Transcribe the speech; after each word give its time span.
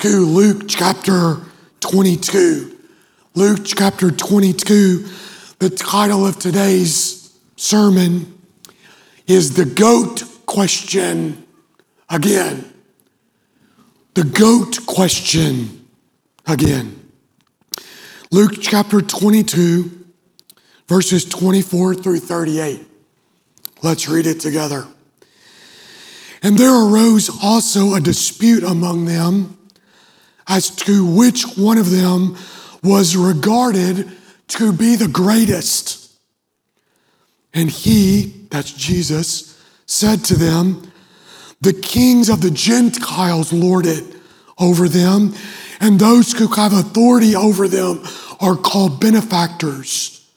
to 0.00 0.26
Luke 0.26 0.64
chapter 0.68 1.40
22. 1.80 2.76
Luke 3.34 3.60
chapter 3.64 4.10
22, 4.10 5.08
the 5.58 5.70
title 5.70 6.26
of 6.26 6.38
today's 6.38 7.34
sermon 7.56 8.38
is 9.26 9.54
The 9.54 9.64
Goat 9.64 10.22
Question 10.44 11.46
Again. 12.10 12.70
The 14.14 14.24
Goat 14.24 14.84
Question 14.86 15.86
Again. 16.46 17.10
Luke 18.30 18.56
chapter 18.60 19.00
22, 19.00 20.04
verses 20.88 21.24
24 21.24 21.94
through 21.94 22.20
38. 22.20 22.86
Let's 23.82 24.08
read 24.08 24.26
it 24.26 24.40
together. 24.40 24.86
And 26.42 26.58
there 26.58 26.74
arose 26.74 27.30
also 27.42 27.94
a 27.94 28.00
dispute 28.00 28.62
among 28.62 29.06
them 29.06 29.55
as 30.48 30.70
to 30.70 31.04
which 31.04 31.44
one 31.56 31.78
of 31.78 31.90
them 31.90 32.36
was 32.82 33.16
regarded 33.16 34.10
to 34.48 34.72
be 34.72 34.96
the 34.96 35.08
greatest. 35.08 36.12
And 37.52 37.70
he, 37.70 38.46
that's 38.50 38.72
Jesus, 38.72 39.60
said 39.86 40.24
to 40.26 40.34
them, 40.34 40.92
The 41.60 41.72
kings 41.72 42.28
of 42.28 42.40
the 42.40 42.50
Gentiles 42.50 43.52
lord 43.52 43.86
it 43.86 44.04
over 44.58 44.88
them, 44.88 45.34
and 45.80 45.98
those 45.98 46.32
who 46.32 46.46
have 46.48 46.72
authority 46.72 47.34
over 47.34 47.68
them 47.68 48.02
are 48.40 48.56
called 48.56 49.00
benefactors. 49.00 50.30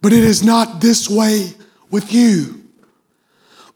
But 0.00 0.12
it 0.12 0.24
is 0.24 0.42
not 0.42 0.80
this 0.80 1.08
way 1.08 1.52
with 1.90 2.12
you. 2.12 2.62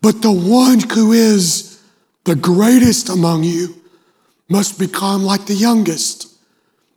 But 0.01 0.23
the 0.23 0.33
one 0.33 0.81
who 0.81 1.13
is 1.13 1.83
the 2.25 2.37
greatest 2.37 3.09
among 3.09 3.45
you 3.45 3.75
must 4.49 4.79
become 4.79 5.25
like 5.25 5.47
the 5.47 5.55
youngest, 5.55 6.35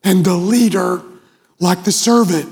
and 0.04 0.24
the 0.26 0.36
leader 0.36 1.02
like 1.60 1.84
the 1.84 1.92
servant. 1.92 2.50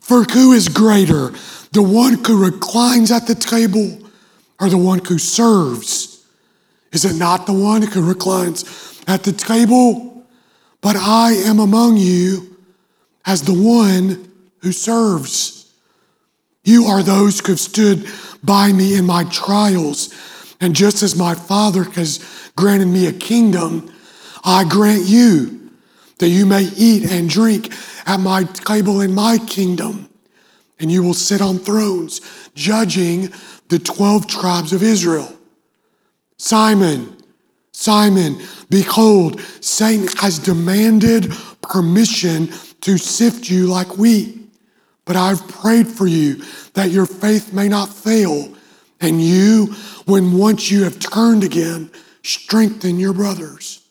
For 0.00 0.22
who 0.24 0.52
is 0.52 0.68
greater, 0.68 1.32
the 1.72 1.82
one 1.82 2.24
who 2.24 2.42
reclines 2.42 3.10
at 3.10 3.26
the 3.26 3.34
table 3.34 3.98
or 4.60 4.68
the 4.68 4.78
one 4.78 5.04
who 5.04 5.18
serves? 5.18 6.24
Is 6.92 7.04
it 7.04 7.16
not 7.16 7.46
the 7.46 7.52
one 7.52 7.82
who 7.82 8.06
reclines 8.06 9.02
at 9.06 9.24
the 9.24 9.32
table? 9.32 10.26
But 10.80 10.96
I 10.96 11.32
am 11.32 11.58
among 11.58 11.96
you 11.96 12.56
as 13.26 13.42
the 13.42 13.52
one 13.52 14.32
who 14.62 14.72
serves. 14.72 15.72
You 16.64 16.84
are 16.84 17.02
those 17.02 17.40
who 17.40 17.52
have 17.52 17.60
stood 17.60 18.08
by 18.42 18.72
me 18.72 18.96
in 18.96 19.04
my 19.04 19.24
trials. 19.24 20.14
And 20.60 20.74
just 20.74 21.02
as 21.02 21.16
my 21.16 21.34
Father 21.34 21.84
has 21.84 22.50
granted 22.56 22.86
me 22.86 23.06
a 23.06 23.12
kingdom, 23.12 23.92
I 24.44 24.64
grant 24.64 25.04
you 25.04 25.70
that 26.18 26.28
you 26.28 26.46
may 26.46 26.64
eat 26.76 27.10
and 27.10 27.28
drink 27.28 27.72
at 28.06 28.18
my 28.18 28.44
table 28.44 29.00
in 29.00 29.14
my 29.14 29.38
kingdom. 29.38 30.08
And 30.80 30.90
you 30.90 31.02
will 31.02 31.14
sit 31.14 31.40
on 31.40 31.58
thrones, 31.58 32.20
judging 32.54 33.32
the 33.68 33.78
12 33.78 34.26
tribes 34.26 34.72
of 34.72 34.82
Israel. 34.82 35.32
Simon, 36.36 37.16
Simon, 37.72 38.40
behold, 38.70 39.40
Satan 39.60 40.08
has 40.18 40.38
demanded 40.38 41.32
permission 41.62 42.48
to 42.80 42.96
sift 42.96 43.50
you 43.50 43.66
like 43.66 43.98
wheat. 43.98 44.36
But 45.04 45.16
I've 45.16 45.46
prayed 45.48 45.88
for 45.88 46.06
you 46.06 46.42
that 46.74 46.90
your 46.90 47.06
faith 47.06 47.52
may 47.52 47.68
not 47.68 47.88
fail. 47.92 48.54
And 49.00 49.22
you, 49.22 49.74
when 50.06 50.36
once 50.36 50.70
you 50.70 50.84
have 50.84 50.98
turned 50.98 51.44
again, 51.44 51.90
strengthen 52.22 52.98
your 52.98 53.12
brothers. 53.12 53.86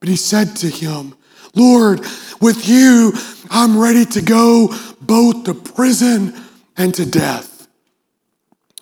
But 0.00 0.08
he 0.08 0.16
said 0.16 0.56
to 0.56 0.68
him, 0.68 1.14
Lord, 1.54 2.00
with 2.40 2.68
you, 2.68 3.12
I'm 3.50 3.78
ready 3.78 4.04
to 4.04 4.22
go 4.22 4.74
both 5.00 5.44
to 5.44 5.54
prison 5.54 6.34
and 6.76 6.94
to 6.94 7.06
death. 7.06 7.68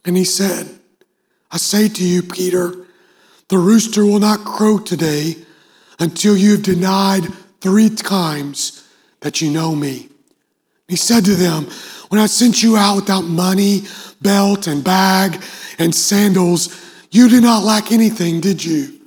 And 0.04 0.16
he 0.16 0.24
said, 0.24 0.68
I 1.50 1.56
say 1.56 1.88
to 1.88 2.04
you, 2.04 2.22
Peter, 2.22 2.74
the 3.48 3.58
rooster 3.58 4.04
will 4.04 4.18
not 4.18 4.44
crow 4.44 4.78
today 4.78 5.36
until 5.98 6.36
you've 6.36 6.62
denied 6.62 7.24
three 7.60 7.88
times 7.90 8.86
that 9.20 9.40
you 9.40 9.50
know 9.50 9.74
me. 9.74 10.08
He 10.88 10.96
said 10.96 11.24
to 11.24 11.34
them, 11.34 11.66
When 12.08 12.20
I 12.20 12.26
sent 12.26 12.62
you 12.62 12.76
out 12.76 12.96
without 12.96 13.22
money, 13.22 13.82
belt, 14.22 14.66
and 14.66 14.82
bag, 14.82 15.42
and 15.78 15.94
sandals, 15.94 16.82
you 17.10 17.28
did 17.28 17.42
not 17.42 17.64
lack 17.64 17.92
anything, 17.92 18.40
did 18.40 18.64
you? 18.64 19.00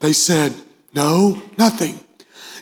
They 0.00 0.12
said, 0.12 0.54
No, 0.94 1.42
nothing. 1.58 1.98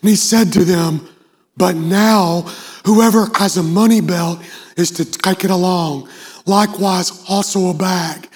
And 0.00 0.08
he 0.08 0.16
said 0.16 0.52
to 0.54 0.64
them, 0.64 1.08
But 1.56 1.76
now, 1.76 2.42
whoever 2.84 3.26
has 3.36 3.56
a 3.56 3.62
money 3.62 4.00
belt 4.00 4.40
is 4.76 4.90
to 4.92 5.04
take 5.04 5.44
it 5.44 5.50
along, 5.50 6.08
likewise 6.46 7.24
also 7.28 7.70
a 7.70 7.74
bag. 7.74 8.28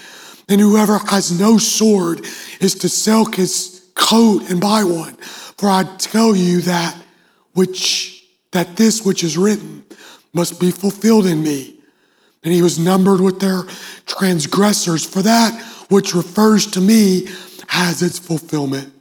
And 0.48 0.60
whoever 0.60 0.98
has 0.98 1.38
no 1.38 1.58
sword 1.58 2.20
is 2.60 2.74
to 2.76 2.88
sell 2.88 3.24
his 3.24 3.90
coat 3.94 4.50
and 4.50 4.60
buy 4.60 4.84
one. 4.84 5.14
For 5.14 5.68
I 5.68 5.84
tell 5.98 6.36
you 6.36 6.60
that 6.62 6.96
which 7.54 8.26
that 8.52 8.76
this 8.76 9.04
which 9.04 9.24
is 9.24 9.36
written 9.36 9.84
must 10.32 10.60
be 10.60 10.70
fulfilled 10.70 11.26
in 11.26 11.42
me. 11.42 11.73
And 12.44 12.52
he 12.52 12.62
was 12.62 12.78
numbered 12.78 13.20
with 13.20 13.40
their 13.40 13.62
transgressors, 14.06 15.04
for 15.04 15.22
that 15.22 15.60
which 15.88 16.14
refers 16.14 16.66
to 16.72 16.80
me 16.80 17.26
has 17.68 18.02
its 18.02 18.18
fulfillment. 18.18 18.92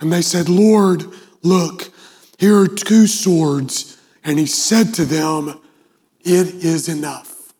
And 0.00 0.12
they 0.12 0.22
said, 0.22 0.48
Lord, 0.48 1.04
look, 1.42 1.92
here 2.38 2.58
are 2.58 2.68
two 2.68 3.06
swords. 3.06 4.00
And 4.24 4.38
he 4.38 4.46
said 4.46 4.94
to 4.94 5.04
them, 5.04 5.60
It 6.20 6.64
is 6.64 6.88
enough. 6.88 7.52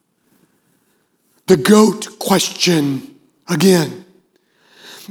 The 1.47 1.57
goat 1.57 2.19
question 2.19 3.17
again. 3.49 4.05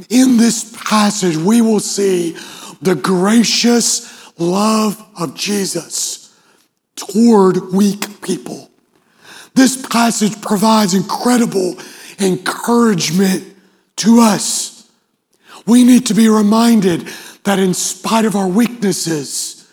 In 0.09 0.37
this 0.37 0.75
passage, 0.83 1.35
we 1.35 1.61
will 1.61 1.81
see 1.81 2.37
the 2.81 2.95
gracious 2.95 4.39
love 4.39 5.05
of 5.19 5.35
Jesus 5.35 6.35
toward 6.95 7.73
weak 7.73 8.21
people. 8.21 8.70
This 9.53 9.85
passage 9.87 10.41
provides 10.41 10.93
incredible 10.93 11.77
encouragement 12.19 13.45
to 13.97 14.19
us. 14.19 14.89
We 15.67 15.83
need 15.83 16.05
to 16.07 16.13
be 16.13 16.29
reminded 16.29 17.07
that 17.43 17.59
in 17.59 17.73
spite 17.73 18.25
of 18.25 18.35
our 18.35 18.47
weaknesses, 18.47 19.69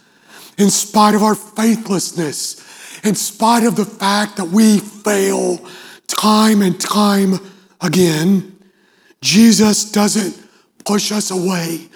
in 0.57 0.71
spite 0.71 1.15
of 1.15 1.23
our 1.23 1.35
faithlessness, 1.35 2.65
in 3.05 3.15
spite 3.15 3.65
of 3.65 3.77
the 3.77 3.85
fact 3.85 4.37
that 4.37 4.49
we 4.49 4.79
fail 4.79 5.59
time 6.07 6.63
and 6.63 6.81
time 6.81 7.35
again, 7.81 8.59
Jesus 9.21 9.91
doesn't 9.91 10.41
push 10.85 11.13
us 11.13 11.31
away. 11.31 11.89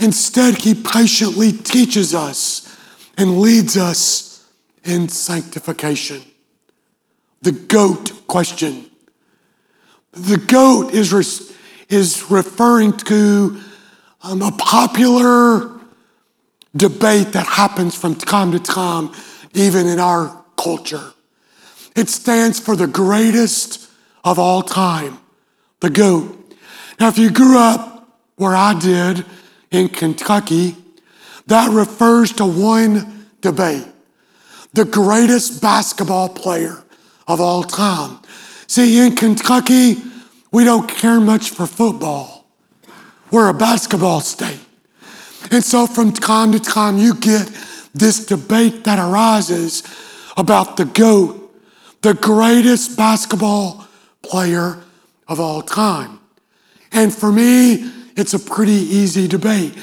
Instead, 0.00 0.56
he 0.56 0.74
patiently 0.74 1.52
teaches 1.52 2.14
us 2.14 2.76
and 3.16 3.38
leads 3.38 3.76
us 3.76 4.48
in 4.84 5.08
sanctification. 5.08 6.22
The 7.42 7.52
goat 7.52 8.26
question. 8.26 8.86
The 10.12 10.36
goat 10.36 10.94
is, 10.94 11.12
re- 11.12 11.56
is 11.88 12.30
referring 12.30 12.96
to 12.98 13.60
um, 14.22 14.42
a 14.42 14.52
popular 14.52 15.80
debate 16.76 17.32
that 17.32 17.46
happens 17.46 17.94
from 17.94 18.14
time 18.14 18.52
to 18.52 18.58
time, 18.58 19.10
even 19.54 19.86
in 19.86 19.98
our 19.98 20.44
culture. 20.56 21.12
It 21.96 22.08
stands 22.08 22.60
for 22.60 22.76
the 22.76 22.86
greatest 22.86 23.90
of 24.24 24.38
all 24.38 24.62
time, 24.62 25.18
the 25.80 25.90
goat. 25.90 26.38
Now, 27.00 27.08
if 27.08 27.18
you 27.18 27.30
grew 27.30 27.58
up 27.58 28.20
where 28.36 28.54
I 28.54 28.78
did 28.78 29.26
in 29.70 29.88
Kentucky, 29.88 30.76
that 31.46 31.70
refers 31.70 32.32
to 32.34 32.46
one 32.46 33.26
debate 33.40 33.86
the 34.74 34.84
greatest 34.84 35.60
basketball 35.60 36.28
player 36.28 36.81
of 37.26 37.40
all 37.40 37.62
time. 37.62 38.18
See, 38.66 39.04
in 39.04 39.16
Kentucky, 39.16 40.02
we 40.50 40.64
don't 40.64 40.88
care 40.88 41.20
much 41.20 41.50
for 41.50 41.66
football. 41.66 42.46
We're 43.30 43.48
a 43.48 43.54
basketball 43.54 44.20
state. 44.20 44.60
And 45.50 45.64
so 45.64 45.86
from 45.86 46.12
time 46.12 46.52
to 46.52 46.60
time, 46.60 46.98
you 46.98 47.14
get 47.14 47.50
this 47.94 48.26
debate 48.26 48.84
that 48.84 48.98
arises 48.98 49.82
about 50.36 50.76
the 50.76 50.84
GOAT, 50.84 51.54
the 52.02 52.14
greatest 52.14 52.96
basketball 52.96 53.86
player 54.22 54.82
of 55.28 55.40
all 55.40 55.62
time. 55.62 56.20
And 56.92 57.14
for 57.14 57.32
me, 57.32 57.90
it's 58.16 58.34
a 58.34 58.38
pretty 58.38 58.72
easy 58.72 59.26
debate. 59.26 59.76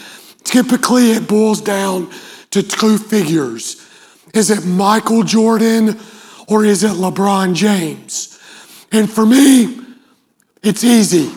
Typically, 0.44 1.12
it 1.12 1.28
boils 1.28 1.62
down 1.62 2.10
to 2.52 2.64
two 2.64 2.98
figures. 2.98 3.88
Is 4.34 4.50
it 4.50 4.66
Michael 4.66 5.24
Jordan 5.24 6.00
or 6.50 6.66
is 6.66 6.84
it 6.84 6.92
LeBron 6.92 7.56
James? 7.56 8.40
And 8.92 9.10
for 9.10 9.26
me, 9.26 9.80
it's 10.64 10.84
easy. 10.84 11.32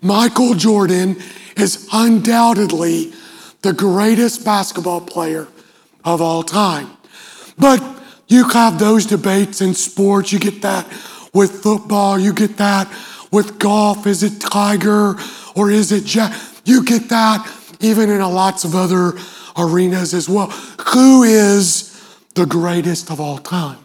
Michael 0.00 0.54
Jordan 0.54 1.16
is 1.56 1.88
undoubtedly 1.92 3.12
the 3.62 3.72
greatest 3.72 4.44
basketball 4.44 5.00
player 5.00 5.48
of 6.04 6.20
all 6.20 6.42
time. 6.42 6.90
But 7.58 7.82
you 8.28 8.48
have 8.50 8.78
those 8.78 9.06
debates 9.06 9.60
in 9.60 9.74
sports. 9.74 10.32
You 10.32 10.38
get 10.38 10.62
that 10.62 10.86
with 11.34 11.62
football. 11.62 12.18
You 12.18 12.32
get 12.32 12.56
that 12.58 12.88
with 13.32 13.58
golf. 13.58 14.06
Is 14.06 14.22
it 14.22 14.40
Tiger 14.40 15.16
or 15.56 15.70
is 15.70 15.90
it 15.90 16.04
Jack? 16.04 16.38
You 16.64 16.84
get 16.84 17.08
that 17.08 17.50
even 17.80 18.10
in 18.10 18.20
lots 18.20 18.64
of 18.64 18.74
other 18.74 19.14
arenas 19.56 20.14
as 20.14 20.28
well. 20.28 20.48
Who 20.92 21.24
is 21.24 21.94
the 22.34 22.46
greatest 22.46 23.10
of 23.10 23.20
all 23.20 23.38
time? 23.38 23.78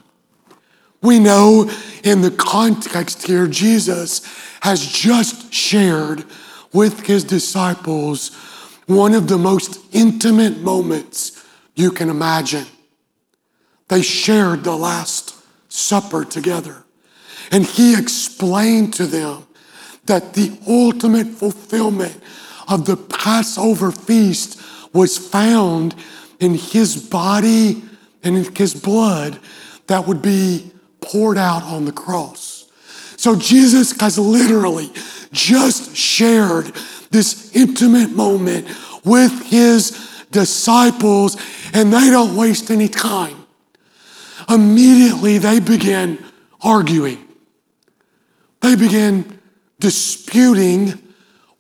We 1.04 1.20
know 1.20 1.70
in 2.04 2.22
the 2.22 2.32
context 2.32 3.28
here, 3.28 3.46
Jesus 3.46 4.22
has 4.62 4.86
just 4.86 5.54
shared 5.54 6.24
with 6.72 7.06
his 7.06 7.26
disciples 7.26 8.34
one 8.88 9.14
of 9.14 9.28
the 9.28 9.38
most 9.38 9.80
intimate 9.94 10.60
moments 10.60 11.46
you 11.76 11.92
can 11.92 12.10
imagine. 12.10 12.66
They 13.90 14.02
shared 14.02 14.64
the 14.64 14.76
Last 14.76 15.36
Supper 15.70 16.24
together. 16.24 16.86
And 17.52 17.66
he 17.66 18.00
explained 18.00 18.94
to 18.96 19.06
them 19.06 19.46
that 20.06 20.34
the 20.34 20.58
ultimate 20.68 21.28
fulfillment 21.28 22.18
of 22.70 22.86
the 22.86 22.96
Passover 22.96 23.92
feast 23.92 24.62
was 24.94 25.18
found 25.18 25.96
in 26.40 26.56
his 26.56 26.96
body 26.96 27.84
and 28.24 28.38
in 28.38 28.56
his 28.56 28.74
blood 28.74 29.40
that 29.88 30.08
would 30.08 30.22
be 30.22 30.73
poured 31.04 31.38
out 31.38 31.64
on 31.64 31.86
the 31.86 31.92
cross. 31.92 32.70
So 33.18 33.36
Jesus 33.36 34.00
has 34.00 34.18
literally 34.20 34.92
just 35.32 35.96
shared 35.96 36.74
this 37.12 37.56
intimate 37.56 38.12
moment 38.12 38.68
with 39.06 39.46
his 39.46 40.26
disciples, 40.32 41.38
and 41.74 41.94
they 41.94 42.10
don't 42.10 42.36
waste 42.36 42.72
any 42.72 42.88
time. 42.88 43.46
Immediately, 44.50 45.38
they 45.38 45.60
begin 45.60 46.24
arguing. 46.62 47.26
They 48.62 48.76
begin 48.76 49.40
disputing 49.80 51.02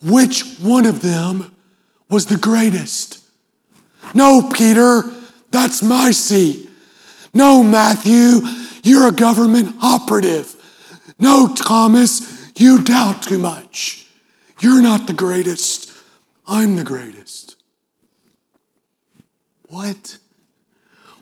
which 0.02 0.58
one 0.60 0.86
of 0.86 1.02
them 1.02 1.56
was 2.10 2.26
the 2.26 2.38
greatest. 2.38 3.24
No, 4.14 4.50
Peter, 4.54 5.04
that's 5.52 5.82
my 5.82 6.12
seat. 6.12 6.70
No, 7.34 7.64
Matthew, 7.64 8.42
you're 8.84 9.08
a 9.08 9.12
government 9.12 9.76
operative. 9.82 10.56
No, 11.18 11.54
Thomas, 11.56 12.52
you 12.56 12.84
doubt 12.84 13.24
too 13.24 13.40
much. 13.40 14.08
You're 14.60 14.82
not 14.82 15.08
the 15.08 15.14
greatest. 15.14 15.92
I'm 16.48 16.76
the 16.76 16.84
greatest. 16.84 17.56
What? 19.68 20.18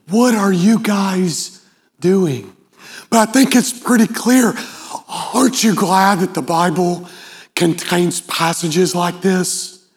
What 0.09 0.35
are 0.35 0.51
you 0.51 0.79
guys 0.79 1.65
doing? 1.99 2.55
But 3.09 3.29
I 3.29 3.31
think 3.31 3.55
it's 3.55 3.77
pretty 3.77 4.07
clear. 4.07 4.53
Aren't 5.33 5.63
you 5.63 5.75
glad 5.75 6.19
that 6.19 6.33
the 6.33 6.41
Bible 6.41 7.07
contains 7.55 8.21
passages 8.21 8.95
like 8.95 9.21
this? 9.21 9.87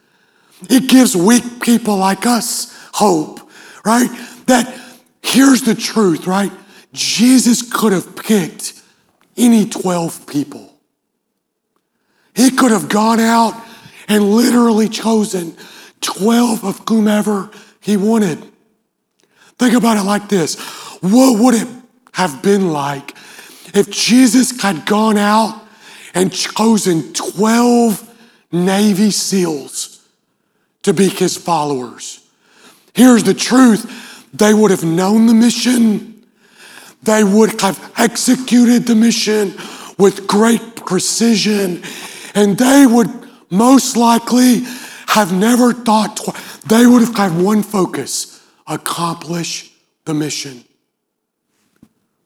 It 0.68 0.88
gives 0.88 1.16
weak 1.16 1.60
people 1.60 1.96
like 1.96 2.26
us 2.26 2.74
hope, 2.92 3.40
right? 3.84 4.08
That 4.46 4.80
here's 5.22 5.62
the 5.62 5.74
truth, 5.74 6.26
right? 6.26 6.52
Jesus 6.94 7.60
could 7.60 7.92
have 7.92 8.16
picked 8.16 8.80
any 9.36 9.68
12 9.68 10.26
people. 10.26 10.72
He 12.34 12.50
could 12.50 12.70
have 12.70 12.88
gone 12.88 13.20
out 13.20 13.60
and 14.08 14.24
literally 14.24 14.88
chosen 14.88 15.56
12 16.00 16.64
of 16.64 16.80
whomever 16.88 17.50
he 17.80 17.96
wanted. 17.96 18.42
Think 19.58 19.74
about 19.74 19.96
it 19.96 20.02
like 20.02 20.28
this 20.28 20.58
What 21.00 21.40
would 21.40 21.54
it 21.54 21.68
have 22.12 22.42
been 22.42 22.70
like 22.70 23.16
if 23.74 23.90
Jesus 23.90 24.60
had 24.60 24.86
gone 24.86 25.16
out 25.16 25.62
and 26.14 26.32
chosen 26.32 27.12
12 27.12 28.10
Navy 28.52 29.10
SEALs 29.10 30.06
to 30.82 30.92
be 30.92 31.08
his 31.08 31.36
followers? 31.36 32.20
Here's 32.94 33.24
the 33.24 33.34
truth 33.34 34.30
they 34.32 34.52
would 34.52 34.70
have 34.70 34.84
known 34.84 35.26
the 35.26 35.34
mission, 35.34 36.13
they 37.04 37.24
would 37.24 37.60
have 37.60 37.92
executed 37.96 38.86
the 38.86 38.94
mission 38.94 39.54
with 39.98 40.26
great 40.26 40.76
precision, 40.76 41.82
and 42.34 42.58
they 42.58 42.86
would 42.86 43.10
most 43.50 43.96
likely 43.96 44.60
have 45.08 45.32
never 45.32 45.72
thought, 45.72 46.16
twice. 46.16 46.58
they 46.58 46.86
would 46.86 47.02
have 47.02 47.14
had 47.14 47.40
one 47.40 47.62
focus 47.62 48.42
accomplish 48.66 49.72
the 50.04 50.14
mission. 50.14 50.64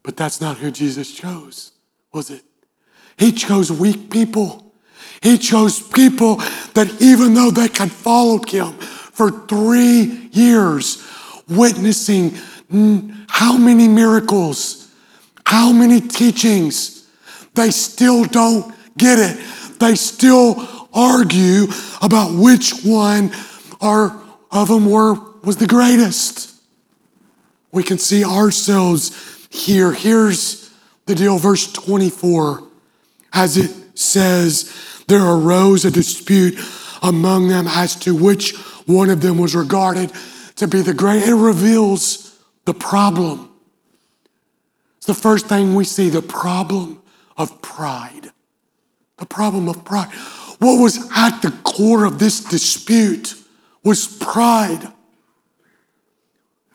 But 0.02 0.16
that's 0.16 0.40
not 0.40 0.58
who 0.58 0.70
Jesus 0.70 1.12
chose, 1.12 1.72
was 2.12 2.30
it? 2.30 2.42
He 3.18 3.32
chose 3.32 3.70
weak 3.70 4.10
people. 4.10 4.72
He 5.20 5.36
chose 5.36 5.80
people 5.80 6.36
that 6.74 6.94
even 7.00 7.34
though 7.34 7.50
they 7.50 7.68
had 7.74 7.90
followed 7.90 8.48
him 8.48 8.72
for 8.72 9.30
three 9.46 10.30
years, 10.32 11.04
witnessing 11.48 12.30
how 12.70 13.56
many 13.56 13.88
miracles, 13.88 14.92
how 15.44 15.72
many 15.72 16.00
teachings, 16.00 17.06
they 17.54 17.70
still 17.70 18.24
don't 18.24 18.74
get 18.96 19.18
it. 19.18 19.78
They 19.78 19.94
still 19.94 20.68
argue 20.92 21.66
about 22.02 22.34
which 22.34 22.84
one 22.84 23.30
are, 23.80 24.20
of 24.50 24.68
them 24.68 24.90
were, 24.90 25.14
was 25.42 25.56
the 25.56 25.66
greatest. 25.66 26.54
We 27.72 27.82
can 27.82 27.98
see 27.98 28.24
ourselves 28.24 29.46
here. 29.50 29.92
Here's 29.92 30.70
the 31.06 31.14
deal, 31.14 31.38
verse 31.38 31.72
24. 31.72 32.64
As 33.32 33.56
it 33.56 33.98
says, 33.98 34.74
there 35.06 35.24
arose 35.24 35.84
a 35.84 35.90
dispute 35.90 36.58
among 37.02 37.48
them 37.48 37.66
as 37.68 37.96
to 37.96 38.14
which 38.14 38.56
one 38.86 39.10
of 39.10 39.20
them 39.20 39.38
was 39.38 39.54
regarded 39.54 40.12
to 40.56 40.66
be 40.66 40.82
the 40.82 40.94
great. 40.94 41.22
It 41.22 41.34
reveals 41.34 42.27
the 42.68 42.74
problem. 42.74 43.48
It's 44.98 45.06
the 45.06 45.14
first 45.14 45.46
thing 45.46 45.74
we 45.74 45.84
see 45.84 46.10
the 46.10 46.20
problem 46.20 47.00
of 47.38 47.62
pride. 47.62 48.30
The 49.16 49.24
problem 49.24 49.70
of 49.70 49.86
pride. 49.86 50.12
What 50.58 50.78
was 50.78 51.10
at 51.16 51.40
the 51.40 51.50
core 51.64 52.04
of 52.04 52.18
this 52.18 52.40
dispute 52.40 53.36
was 53.82 54.06
pride. 54.06 54.92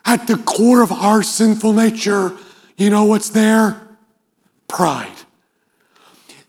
At 0.04 0.26
the 0.26 0.38
core 0.38 0.82
of 0.82 0.92
our 0.92 1.22
sinful 1.22 1.74
nature, 1.74 2.36
you 2.76 2.90
know 2.90 3.06
what's 3.06 3.30
there? 3.30 3.80
Pride. 4.68 5.16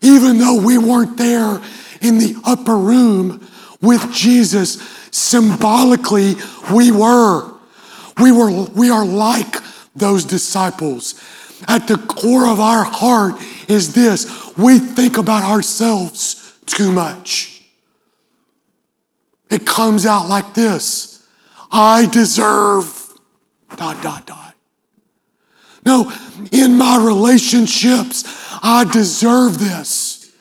Even 0.01 0.39
though 0.39 0.59
we 0.59 0.79
weren't 0.79 1.17
there 1.17 1.61
in 2.01 2.17
the 2.17 2.35
upper 2.43 2.75
room 2.75 3.47
with 3.79 4.11
Jesus, 4.11 4.81
symbolically 5.11 6.33
we 6.73 6.89
were. 6.91 7.54
We 8.19 8.31
were 8.31 8.65
we 8.75 8.89
are 8.89 9.05
like 9.05 9.55
those 9.95 10.25
disciples. 10.25 11.21
At 11.67 11.87
the 11.87 11.97
core 11.97 12.47
of 12.47 12.59
our 12.59 12.83
heart 12.83 13.35
is 13.67 13.93
this 13.93 14.55
we 14.57 14.79
think 14.79 15.17
about 15.17 15.43
ourselves 15.43 16.57
too 16.65 16.91
much. 16.91 17.63
It 19.49 19.65
comes 19.65 20.05
out 20.05 20.27
like 20.27 20.53
this 20.53 21.25
I 21.71 22.05
deserve, 22.07 23.13
dot, 23.75 24.01
dot, 24.01 24.25
dot. 24.25 24.55
No, 25.85 26.11
in 26.51 26.77
my 26.77 26.97
relationships, 26.97 28.23
I 28.63 28.85
deserve 28.91 29.59
this. 29.59 30.33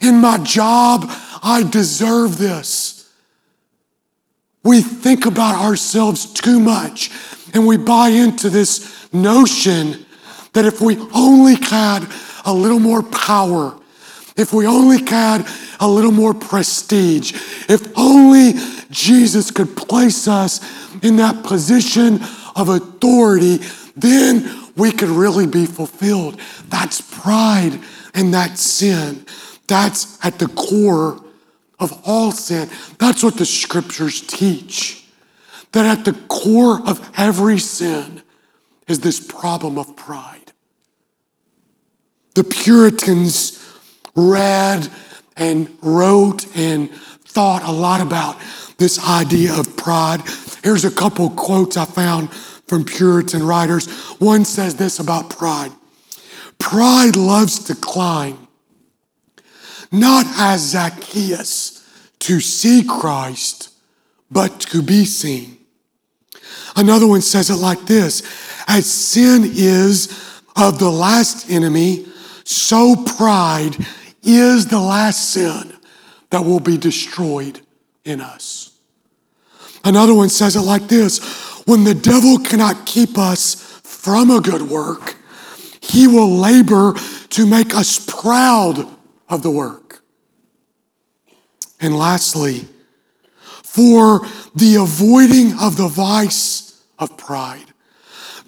In 0.00 0.20
my 0.20 0.38
job, 0.38 1.06
I 1.42 1.66
deserve 1.68 2.38
this. 2.38 2.93
We 4.64 4.80
think 4.80 5.26
about 5.26 5.62
ourselves 5.62 6.26
too 6.26 6.58
much 6.58 7.10
and 7.52 7.66
we 7.66 7.76
buy 7.76 8.08
into 8.08 8.50
this 8.50 9.12
notion 9.12 10.04
that 10.54 10.64
if 10.64 10.80
we 10.80 10.98
only 11.14 11.54
had 11.54 12.06
a 12.44 12.52
little 12.52 12.80
more 12.80 13.02
power, 13.02 13.78
if 14.36 14.52
we 14.52 14.66
only 14.66 14.98
had 15.04 15.46
a 15.78 15.88
little 15.88 16.10
more 16.10 16.34
prestige, 16.34 17.32
if 17.68 17.96
only 17.96 18.54
Jesus 18.90 19.50
could 19.50 19.76
place 19.76 20.26
us 20.26 20.60
in 21.02 21.16
that 21.16 21.44
position 21.44 22.20
of 22.56 22.68
authority, 22.68 23.58
then 23.96 24.70
we 24.76 24.90
could 24.90 25.08
really 25.08 25.46
be 25.46 25.66
fulfilled. 25.66 26.40
That's 26.68 27.00
pride 27.00 27.78
and 28.14 28.34
that's 28.34 28.60
sin. 28.60 29.26
That's 29.68 30.24
at 30.24 30.38
the 30.38 30.48
core 30.48 31.22
of 31.78 32.00
all 32.04 32.32
sin. 32.32 32.68
That's 32.98 33.22
what 33.22 33.36
the 33.36 33.46
scriptures 33.46 34.20
teach. 34.20 35.04
That 35.72 35.98
at 35.98 36.04
the 36.04 36.12
core 36.28 36.80
of 36.86 37.10
every 37.16 37.58
sin 37.58 38.22
is 38.86 39.00
this 39.00 39.20
problem 39.20 39.78
of 39.78 39.96
pride. 39.96 40.52
The 42.34 42.44
Puritans 42.44 43.60
read 44.14 44.88
and 45.36 45.76
wrote 45.82 46.46
and 46.56 46.90
thought 46.90 47.62
a 47.64 47.72
lot 47.72 48.00
about 48.00 48.38
this 48.78 49.04
idea 49.08 49.54
of 49.54 49.76
pride. 49.76 50.20
Here's 50.62 50.84
a 50.84 50.90
couple 50.90 51.30
quotes 51.30 51.76
I 51.76 51.84
found 51.84 52.32
from 52.32 52.84
Puritan 52.84 53.42
writers. 53.42 53.88
One 54.20 54.44
says 54.44 54.76
this 54.76 54.98
about 54.98 55.30
pride 55.30 55.72
Pride 56.58 57.16
loves 57.16 57.64
to 57.64 57.74
climb, 57.74 58.43
not 60.00 60.26
as 60.36 60.60
Zacchaeus 60.70 61.88
to 62.20 62.40
see 62.40 62.84
Christ, 62.84 63.70
but 64.30 64.60
to 64.60 64.82
be 64.82 65.04
seen. 65.04 65.58
Another 66.76 67.06
one 67.06 67.20
says 67.20 67.50
it 67.50 67.56
like 67.56 67.86
this 67.86 68.22
As 68.66 68.90
sin 68.90 69.42
is 69.44 70.40
of 70.56 70.78
the 70.78 70.90
last 70.90 71.50
enemy, 71.50 72.06
so 72.44 72.96
pride 73.16 73.76
is 74.22 74.66
the 74.66 74.80
last 74.80 75.30
sin 75.32 75.72
that 76.30 76.44
will 76.44 76.60
be 76.60 76.76
destroyed 76.76 77.60
in 78.04 78.20
us. 78.20 78.72
Another 79.84 80.14
one 80.14 80.28
says 80.28 80.56
it 80.56 80.62
like 80.62 80.88
this 80.88 81.20
When 81.66 81.84
the 81.84 81.94
devil 81.94 82.38
cannot 82.38 82.86
keep 82.86 83.18
us 83.18 83.80
from 83.82 84.30
a 84.30 84.40
good 84.40 84.62
work, 84.62 85.16
he 85.80 86.06
will 86.06 86.30
labor 86.38 86.94
to 87.30 87.46
make 87.46 87.74
us 87.74 88.04
proud 88.04 88.88
of 89.28 89.42
the 89.42 89.50
work. 89.50 89.83
And 91.84 91.98
lastly, 91.98 92.66
for 93.62 94.20
the 94.54 94.76
avoiding 94.76 95.58
of 95.60 95.76
the 95.76 95.86
vice 95.86 96.82
of 96.98 97.18
pride, 97.18 97.66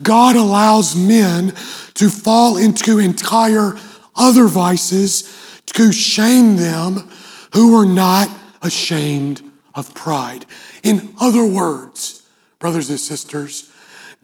God 0.02 0.36
allows 0.36 0.96
men 0.96 1.52
to 1.94 2.08
fall 2.08 2.56
into 2.56 2.98
entire 2.98 3.76
other 4.16 4.46
vices 4.46 5.60
to 5.66 5.92
shame 5.92 6.56
them 6.56 7.10
who 7.52 7.76
are 7.76 7.84
not 7.84 8.30
ashamed 8.62 9.42
of 9.74 9.92
pride. 9.92 10.46
In 10.82 11.12
other 11.20 11.44
words, 11.44 12.26
brothers 12.58 12.88
and 12.88 12.98
sisters, 12.98 13.70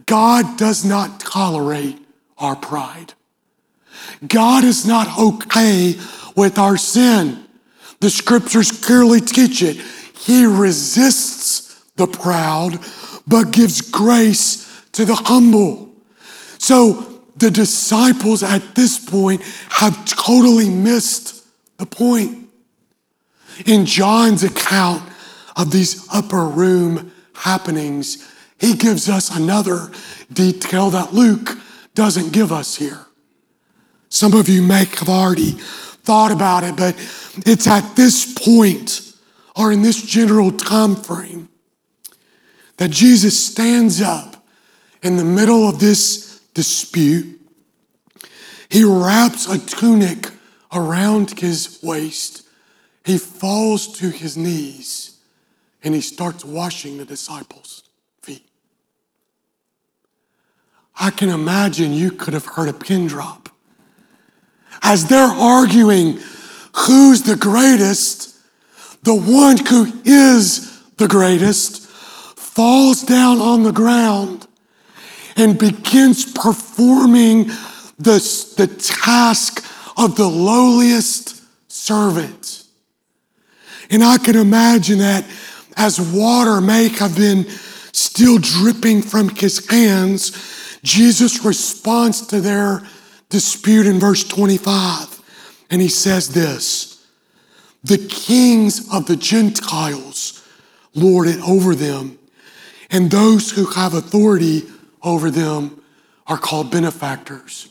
God 0.07 0.57
does 0.57 0.87
not 0.87 1.21
tolerate 1.21 1.99
our 2.38 2.57
pride. 2.57 3.12
God 4.26 4.64
is 4.64 4.87
not 4.87 5.19
okay 5.19 5.99
with 6.35 6.59
our 6.59 6.78
sin. 6.78 7.42
The 8.03 8.11
scriptures 8.11 8.73
clearly 8.73 9.21
teach 9.21 9.63
it. 9.63 9.77
He 9.77 10.45
resists 10.45 11.85
the 11.95 12.09
proud, 12.09 12.81
but 13.29 13.53
gives 13.53 13.81
grace 13.81 14.89
to 14.91 15.05
the 15.05 15.15
humble. 15.15 15.89
So 16.59 17.21
the 17.37 17.49
disciples 17.49 18.43
at 18.43 18.75
this 18.75 18.99
point 18.99 19.43
have 19.69 20.05
totally 20.05 20.69
missed 20.69 21.47
the 21.79 21.87
point. 21.87 22.49
In 23.67 23.87
John's 23.87 24.43
account 24.43 25.09
of 25.55 25.71
these 25.71 26.05
upper 26.13 26.45
room 26.45 27.13
happenings, 27.37 28.29
he 28.59 28.75
gives 28.75 29.09
us 29.09 29.31
another 29.31 29.93
detail 30.33 30.91
that 30.91 31.15
Luke 31.15 31.57
doesn't 31.95 32.33
give 32.33 32.51
us 32.51 32.75
here. 32.75 33.07
Some 34.09 34.35
of 34.35 34.49
you 34.49 34.61
may 34.61 34.87
have 34.87 35.09
already 35.09 35.57
thought 36.05 36.33
about 36.33 36.65
it, 36.65 36.77
but 36.77 36.95
it's 37.47 37.67
at 37.67 37.97
this 37.97 38.33
point 38.35 39.15
or 39.57 39.73
in 39.73 39.83
this 39.83 40.03
general 40.03 40.51
time 40.51 40.97
frame 40.97 41.49
that 42.77 42.91
Jesus 42.91 43.47
stands 43.47 44.01
up 44.01 44.45
in 45.03 45.17
the 45.17 45.25
middle 45.25 45.69
of 45.69 45.79
this 45.79 46.41
dispute. 46.55 47.41
He 48.69 48.85
wraps 48.85 49.49
a 49.49 49.59
tunic 49.59 50.31
around 50.73 51.39
his 51.39 51.79
waist. 51.83 52.49
He 53.05 53.19
falls 53.19 53.99
to 53.99 54.09
his 54.09 54.37
knees 54.37 55.19
and 55.83 55.95
he 55.95 56.01
starts 56.01 56.45
washing 56.45 56.99
the 56.99 57.05
disciples' 57.05 57.83
feet. 58.23 58.49
I 60.99 61.11
can 61.11 61.29
imagine 61.29 61.93
you 61.93 62.11
could 62.13 62.35
have 62.35 62.47
heard 62.47 62.69
a 62.69 62.73
pin 62.73 63.07
drop. 63.07 63.49
As 64.83 65.07
they're 65.07 65.23
arguing 65.23 66.19
who's 66.75 67.23
the 67.23 67.37
greatest, 67.37 68.37
the 69.03 69.15
one 69.15 69.57
who 69.57 69.93
is 70.05 70.83
the 70.97 71.09
greatest 71.09 71.87
falls 72.37 73.03
down 73.03 73.39
on 73.41 73.62
the 73.62 73.73
ground 73.73 74.47
and 75.37 75.59
begins 75.59 76.31
performing 76.33 77.45
the, 77.99 78.19
the 78.57 78.67
task 78.67 79.65
of 79.97 80.17
the 80.17 80.29
lowliest 80.29 81.43
servant. 81.71 82.65
And 83.91 84.03
I 84.03 84.19
can 84.19 84.37
imagine 84.37 84.99
that 84.99 85.25
as 85.77 86.01
water 86.01 86.61
may 86.61 86.89
have 86.89 87.17
been 87.17 87.45
still 87.93 88.39
dripping 88.39 89.03
from 89.03 89.29
his 89.31 89.67
hands, 89.69 90.79
Jesus 90.83 91.45
responds 91.45 92.27
to 92.29 92.41
their 92.41 92.83
dispute 93.33 93.87
in 93.87 93.99
verse 93.99 94.23
25. 94.23 95.21
And 95.71 95.81
he 95.81 95.89
says 95.89 96.29
this 96.29 97.05
The 97.83 97.99
kings 97.99 98.93
of 98.93 99.07
the 99.07 99.17
Gentiles 99.17 100.47
lord 100.95 101.27
it 101.27 101.41
over 101.41 101.75
them, 101.75 102.19
and 102.91 103.11
those 103.11 103.51
who 103.51 103.65
have 103.65 103.95
authority 103.95 104.65
over 105.03 105.31
them 105.31 105.83
are 106.27 106.37
called 106.37 106.71
benefactors. 106.71 107.71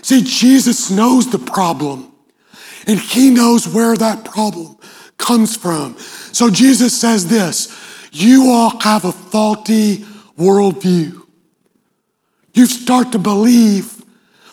See, 0.00 0.22
Jesus 0.22 0.90
knows 0.90 1.28
the 1.30 1.40
problem, 1.40 2.12
and 2.86 3.00
he 3.00 3.30
knows 3.30 3.66
where 3.66 3.96
that 3.96 4.24
problem 4.24 4.78
comes 5.18 5.56
from. 5.56 5.98
So 5.98 6.50
Jesus 6.50 6.98
says 6.98 7.26
this 7.26 7.76
You 8.12 8.52
all 8.52 8.78
have 8.80 9.04
a 9.04 9.12
faulty 9.12 10.04
worldview. 10.38 11.20
You 12.54 12.66
start 12.66 13.10
to 13.12 13.18
believe 13.18 13.97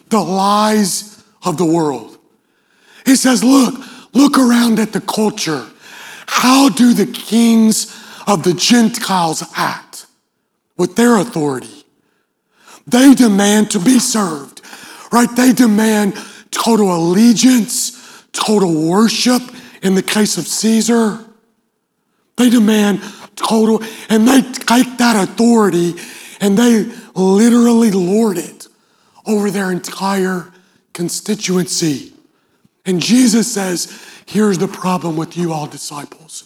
the 0.10 0.20
lies 0.20 1.24
of 1.44 1.58
the 1.58 1.66
world. 1.66 2.18
He 3.06 3.16
says, 3.16 3.44
Look, 3.44 3.76
look 4.14 4.38
around 4.38 4.80
at 4.80 4.94
the 4.94 5.02
culture. 5.02 5.66
How 6.28 6.70
do 6.70 6.94
the 6.94 7.06
kings 7.06 7.96
of 8.28 8.44
the 8.44 8.54
Gentiles 8.54 9.44
act 9.56 10.08
with 10.78 10.96
their 10.96 11.18
authority? 11.18 11.86
They 12.88 13.14
demand 13.14 13.72
to 13.72 13.80
be 13.80 14.00
served, 14.00 14.62
right? 15.12 15.30
They 15.36 15.54
demand 15.54 16.14
total 16.52 16.96
allegiance, 16.96 18.26
total 18.32 18.90
worship 18.90 19.42
in 19.82 19.96
the 19.96 20.04
case 20.04 20.38
of 20.38 20.46
Caesar. 20.48 21.24
They 22.38 22.50
demand 22.50 23.02
total, 23.36 23.82
and 24.10 24.28
they 24.28 24.42
take 24.42 24.98
that 24.98 25.16
authority 25.30 25.96
and 26.42 26.58
they 26.58 26.84
literally 27.16 27.92
lord 27.92 28.38
it 28.38 28.55
over 29.26 29.50
their 29.52 29.72
entire 29.72 30.52
constituency. 30.94 32.14
And 32.86 33.02
Jesus 33.02 33.52
says, 33.52 34.02
Here's 34.26 34.58
the 34.58 34.68
problem 34.68 35.18
with 35.18 35.38
you 35.38 35.54
all 35.54 35.68
disciples. 35.68 36.44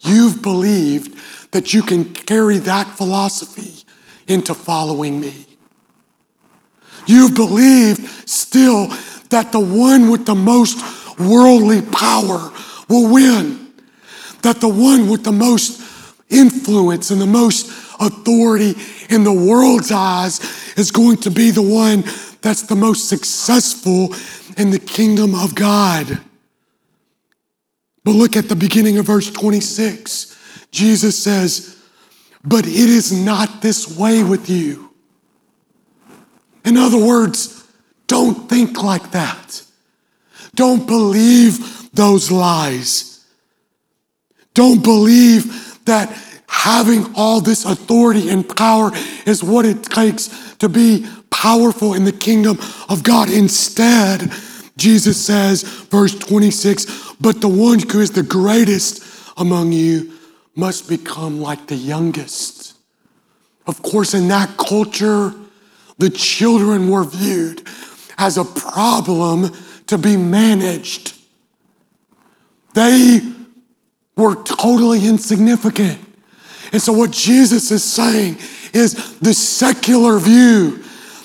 You've 0.00 0.42
believed 0.42 1.16
that 1.52 1.72
you 1.72 1.82
can 1.82 2.12
carry 2.12 2.58
that 2.58 2.86
philosophy 2.88 3.84
into 4.26 4.54
following 4.54 5.20
me. 5.20 5.46
You've 7.06 7.34
believed 7.34 8.28
still 8.28 8.88
that 9.30 9.52
the 9.52 9.60
one 9.60 10.10
with 10.10 10.26
the 10.26 10.34
most 10.34 10.78
worldly 11.18 11.82
power 11.82 12.52
will 12.88 13.12
win, 13.12 13.72
that 14.42 14.60
the 14.60 14.68
one 14.68 15.08
with 15.08 15.24
the 15.24 15.32
most 15.32 15.80
influence 16.28 17.10
and 17.10 17.20
the 17.20 17.26
most 17.26 17.68
authority 18.00 18.74
in 19.08 19.24
the 19.24 19.32
world's 19.32 19.92
eyes 19.92 20.39
is 20.80 20.90
going 20.90 21.18
to 21.18 21.30
be 21.30 21.50
the 21.50 21.62
one 21.62 22.02
that's 22.40 22.62
the 22.62 22.74
most 22.74 23.08
successful 23.08 24.14
in 24.56 24.70
the 24.70 24.78
kingdom 24.78 25.34
of 25.34 25.54
God. 25.54 26.20
But 28.02 28.12
look 28.12 28.36
at 28.36 28.48
the 28.48 28.56
beginning 28.56 28.98
of 28.98 29.06
verse 29.06 29.30
26. 29.30 30.36
Jesus 30.70 31.22
says, 31.22 31.78
But 32.42 32.66
it 32.66 32.74
is 32.74 33.12
not 33.12 33.60
this 33.62 33.96
way 33.96 34.24
with 34.24 34.48
you. 34.48 34.90
In 36.64 36.76
other 36.76 36.98
words, 36.98 37.68
don't 38.06 38.48
think 38.48 38.82
like 38.82 39.12
that. 39.12 39.62
Don't 40.54 40.86
believe 40.86 41.90
those 41.92 42.30
lies. 42.30 43.24
Don't 44.54 44.82
believe 44.82 45.84
that 45.84 46.10
having 46.48 47.14
all 47.14 47.40
this 47.40 47.64
authority 47.64 48.28
and 48.28 48.48
power 48.56 48.90
is 49.26 49.42
what 49.42 49.64
it 49.64 49.82
takes 49.84 50.49
to 50.60 50.68
be 50.68 51.06
powerful 51.30 51.94
in 51.94 52.04
the 52.04 52.12
kingdom 52.12 52.58
of 52.88 53.02
God. 53.02 53.30
Instead, 53.30 54.30
Jesus 54.76 55.22
says, 55.22 55.62
verse 55.62 56.18
26, 56.18 57.14
but 57.20 57.40
the 57.40 57.48
one 57.48 57.78
who 57.80 58.00
is 58.00 58.12
the 58.12 58.22
greatest 58.22 59.04
among 59.36 59.72
you 59.72 60.12
must 60.54 60.88
become 60.88 61.40
like 61.40 61.66
the 61.66 61.76
youngest. 61.76 62.76
Of 63.66 63.82
course, 63.82 64.14
in 64.14 64.28
that 64.28 64.56
culture, 64.56 65.34
the 65.98 66.10
children 66.10 66.90
were 66.90 67.04
viewed 67.04 67.66
as 68.18 68.36
a 68.36 68.44
problem 68.44 69.50
to 69.86 69.98
be 69.98 70.16
managed. 70.16 71.14
They 72.74 73.20
were 74.16 74.36
totally 74.44 75.06
insignificant. 75.06 75.98
And 76.72 76.80
so, 76.80 76.92
what 76.92 77.10
Jesus 77.10 77.70
is 77.70 77.82
saying 77.82 78.38
is 78.72 79.18
the 79.18 79.34
secular 79.34 80.18
view 80.18 80.82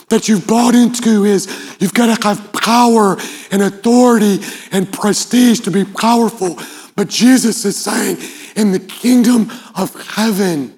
that 0.09 0.27
you've 0.27 0.47
bought 0.47 0.75
into 0.75 1.25
is 1.25 1.47
you've 1.79 1.93
got 1.93 2.15
to 2.15 2.27
have 2.27 2.53
power 2.53 3.17
and 3.51 3.61
authority 3.61 4.39
and 4.71 4.91
prestige 4.91 5.59
to 5.61 5.71
be 5.71 5.83
powerful. 5.83 6.57
But 6.95 7.09
Jesus 7.09 7.65
is 7.65 7.77
saying, 7.77 8.17
in 8.55 8.71
the 8.71 8.79
kingdom 8.79 9.51
of 9.75 9.93
heaven, 10.11 10.75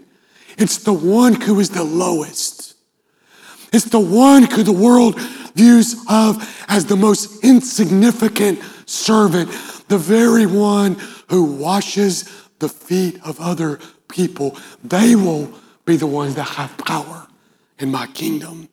it's 0.57 0.77
the 0.77 0.93
one 0.93 1.39
who 1.39 1.59
is 1.59 1.69
the 1.69 1.83
lowest. 1.83 2.75
It's 3.71 3.85
the 3.85 3.99
one 3.99 4.43
who 4.43 4.63
the 4.63 4.71
world 4.71 5.19
views 5.53 5.95
of 6.09 6.65
as 6.67 6.85
the 6.85 6.95
most 6.95 7.43
insignificant 7.43 8.59
servant, 8.85 9.49
the 9.87 9.97
very 9.97 10.45
one 10.45 10.97
who 11.29 11.43
washes 11.43 12.23
the 12.59 12.69
feet 12.69 13.19
of 13.23 13.39
other 13.39 13.79
people. 14.07 14.57
They 14.83 15.15
will 15.15 15.53
be 15.87 15.95
the 15.95 16.05
ones 16.05 16.35
that 16.35 16.43
have 16.43 16.77
power 16.77 17.25
in 17.79 17.89
my 17.89 18.05
kingdom. 18.07 18.69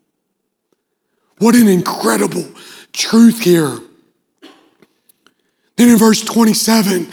What 1.39 1.55
an 1.55 1.69
incredible 1.69 2.45
truth 2.93 3.41
here. 3.41 3.79
Then 5.77 5.89
in 5.89 5.97
verse 5.97 6.23
27, 6.23 7.09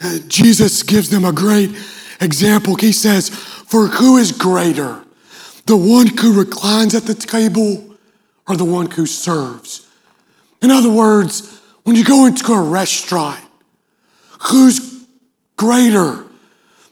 uh, 0.00 0.18
Jesus 0.28 0.82
gives 0.82 1.10
them 1.10 1.24
a 1.24 1.32
great 1.32 1.70
example. 2.20 2.76
He 2.76 2.92
says, 2.92 3.30
For 3.30 3.88
who 3.88 4.18
is 4.18 4.32
greater, 4.32 5.02
the 5.66 5.76
one 5.76 6.06
who 6.06 6.38
reclines 6.38 6.94
at 6.94 7.04
the 7.04 7.14
table 7.14 7.96
or 8.46 8.56
the 8.56 8.64
one 8.64 8.90
who 8.90 9.06
serves? 9.06 9.86
In 10.60 10.70
other 10.70 10.90
words, 10.90 11.60
when 11.84 11.96
you 11.96 12.04
go 12.04 12.26
into 12.26 12.52
a 12.52 12.62
restaurant, 12.62 13.42
who's 14.50 15.06
greater? 15.56 16.24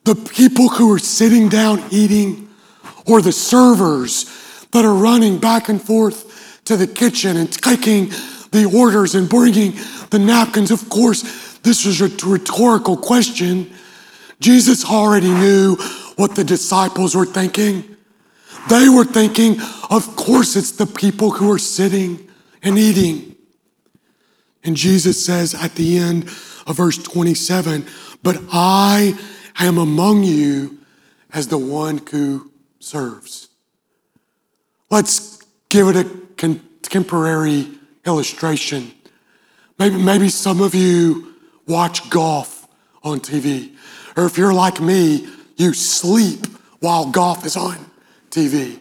The 0.05 0.15
people 0.15 0.69
who 0.69 0.93
are 0.93 0.99
sitting 0.99 1.49
down 1.49 1.83
eating 1.91 2.46
or 3.07 3.23
the 3.23 3.33
servers 3.33 4.67
that 4.73 4.85
are 4.85 4.95
running 4.95 5.39
back 5.39 5.69
and 5.69 5.81
forth 5.81 6.61
to 6.65 6.77
the 6.77 6.87
kitchen 6.87 7.37
and 7.37 7.53
taking 7.53 8.09
the 8.51 8.71
orders 8.75 9.15
and 9.15 9.29
bringing 9.29 9.73
the 10.11 10.19
napkins? 10.19 10.71
Of 10.71 10.89
course, 10.89 11.59
this 11.59 11.85
was 11.85 12.01
a 12.01 12.09
rhetorical 12.27 12.97
question. 12.97 13.73
Jesus 14.41 14.85
already 14.85 15.31
knew 15.31 15.77
what 16.17 16.35
the 16.35 16.45
disciples 16.45 17.15
were 17.15 17.27
thinking. 17.27 17.97
They 18.69 18.89
were 18.89 19.05
thinking, 19.05 19.61
of 19.91 20.17
course, 20.17 20.57
it's 20.57 20.73
the 20.73 20.87
people 20.87 21.31
who 21.31 21.51
are 21.53 21.59
sitting 21.59 22.29
and 22.63 22.79
eating. 22.79 23.37
And 24.65 24.77
Jesus 24.77 25.25
says 25.25 25.55
at 25.55 25.77
the 25.77 25.99
end 25.99 26.25
of 26.67 26.77
verse 26.77 26.99
27 26.99 27.87
But 28.23 28.39
I 28.53 29.17
am 29.59 29.79
among 29.79 30.25
you 30.25 30.79
as 31.33 31.49
the 31.49 31.59
one 31.59 32.01
who 32.11 32.51
serves. 32.87 33.49
Let's 34.91 35.43
give 35.69 35.89
it 35.89 35.97
a 35.97 36.05
contemporary 36.37 37.67
illustration. 38.07 38.93
Maybe, 39.77 39.97
maybe 39.97 40.29
some 40.29 40.61
of 40.61 40.73
you 40.75 41.35
watch 41.67 42.09
golf 42.11 42.69
on 43.03 43.19
TV. 43.19 43.75
Or 44.17 44.25
if 44.25 44.39
you're 44.39 44.55
like 44.55 44.81
me, 44.81 45.29
you 45.57 45.75
sleep 45.75 46.47
while 46.79 47.11
golf 47.11 47.45
is 47.45 47.57
on 47.57 47.77
TV. 48.31 48.79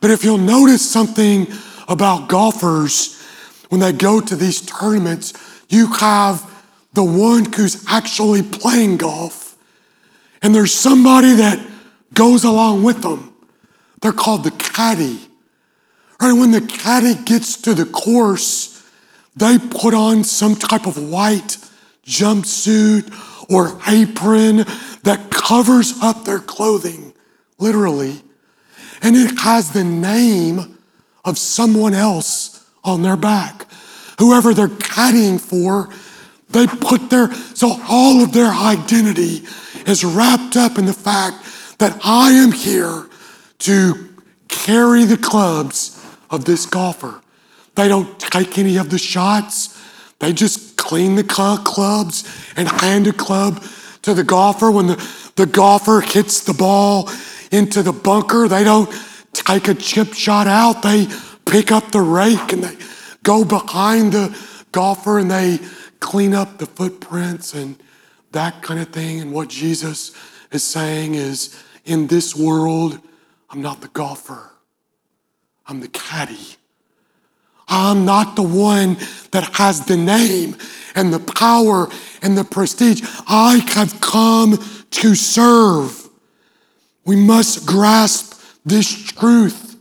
But 0.00 0.12
if 0.12 0.22
you'll 0.22 0.38
notice 0.38 0.88
something 0.88 1.48
about 1.88 2.28
golfers, 2.28 3.20
when 3.68 3.80
they 3.80 3.92
go 3.92 4.20
to 4.20 4.36
these 4.36 4.60
tournaments, 4.60 5.32
you 5.68 5.88
have 5.88 6.48
the 6.92 7.02
one 7.02 7.52
who's 7.52 7.84
actually 7.88 8.42
playing 8.42 8.98
golf, 8.98 9.56
and 10.40 10.54
there's 10.54 10.72
somebody 10.72 11.32
that 11.34 11.58
goes 12.14 12.44
along 12.44 12.82
with 12.82 13.02
them. 13.02 13.34
They're 14.00 14.12
called 14.12 14.44
the 14.44 14.50
caddy. 14.50 15.18
Right? 16.20 16.32
When 16.32 16.50
the 16.50 16.60
caddy 16.60 17.14
gets 17.14 17.60
to 17.62 17.74
the 17.74 17.86
course, 17.86 18.82
they 19.36 19.58
put 19.58 19.94
on 19.94 20.24
some 20.24 20.54
type 20.54 20.86
of 20.86 20.96
white 20.96 21.58
jumpsuit 22.04 23.12
or 23.50 23.78
apron 23.88 24.64
that 25.02 25.30
covers 25.30 25.94
up 26.02 26.24
their 26.24 26.38
clothing, 26.38 27.12
literally. 27.58 28.22
And 29.02 29.16
it 29.16 29.38
has 29.40 29.70
the 29.70 29.84
name 29.84 30.78
of 31.24 31.38
someone 31.38 31.94
else 31.94 32.68
on 32.84 33.02
their 33.02 33.16
back. 33.16 33.66
Whoever 34.18 34.54
they're 34.54 34.68
caddying 34.68 35.40
for, 35.40 35.88
they 36.50 36.66
put 36.66 37.10
their, 37.10 37.32
so 37.32 37.80
all 37.88 38.22
of 38.22 38.32
their 38.32 38.52
identity 38.52 39.42
is 39.86 40.04
wrapped 40.04 40.56
up 40.56 40.78
in 40.78 40.86
the 40.86 40.92
fact 40.92 41.44
that 41.84 42.00
I 42.02 42.30
am 42.30 42.50
here 42.50 43.04
to 43.58 44.08
carry 44.48 45.04
the 45.04 45.18
clubs 45.18 46.02
of 46.30 46.46
this 46.46 46.64
golfer. 46.64 47.20
They 47.74 47.88
don't 47.88 48.18
take 48.18 48.56
any 48.56 48.78
of 48.78 48.88
the 48.88 48.96
shots. 48.96 49.78
They 50.18 50.32
just 50.32 50.78
clean 50.78 51.16
the 51.16 51.24
clubs 51.24 52.24
and 52.56 52.70
hand 52.70 53.06
a 53.06 53.12
club 53.12 53.62
to 54.00 54.14
the 54.14 54.24
golfer. 54.24 54.70
When 54.70 54.86
the, 54.86 55.30
the 55.36 55.44
golfer 55.44 56.00
hits 56.00 56.40
the 56.44 56.54
ball 56.54 57.10
into 57.50 57.82
the 57.82 57.92
bunker, 57.92 58.48
they 58.48 58.64
don't 58.64 58.90
take 59.34 59.68
a 59.68 59.74
chip 59.74 60.14
shot 60.14 60.46
out. 60.46 60.80
They 60.80 61.06
pick 61.44 61.70
up 61.70 61.90
the 61.90 62.00
rake 62.00 62.50
and 62.54 62.64
they 62.64 62.78
go 63.24 63.44
behind 63.44 64.14
the 64.14 64.34
golfer 64.72 65.18
and 65.18 65.30
they 65.30 65.58
clean 66.00 66.32
up 66.32 66.56
the 66.56 66.66
footprints 66.66 67.52
and 67.52 67.76
that 68.32 68.62
kind 68.62 68.80
of 68.80 68.88
thing. 68.88 69.20
And 69.20 69.34
what 69.34 69.48
Jesus 69.48 70.12
is 70.50 70.64
saying 70.64 71.16
is 71.16 71.62
in 71.84 72.06
this 72.06 72.34
world, 72.34 72.98
I'm 73.50 73.62
not 73.62 73.80
the 73.80 73.88
golfer, 73.88 74.50
I'm 75.66 75.80
the 75.80 75.88
caddy. 75.88 76.56
I'm 77.66 78.04
not 78.04 78.36
the 78.36 78.42
one 78.42 78.98
that 79.30 79.54
has 79.54 79.86
the 79.86 79.96
name 79.96 80.56
and 80.94 81.12
the 81.12 81.18
power 81.18 81.88
and 82.20 82.36
the 82.36 82.44
prestige. 82.44 83.02
I 83.26 83.56
have 83.74 84.00
come 84.00 84.58
to 84.90 85.14
serve. 85.14 86.08
We 87.06 87.16
must 87.16 87.66
grasp 87.66 88.40
this 88.64 88.92
truth 89.12 89.76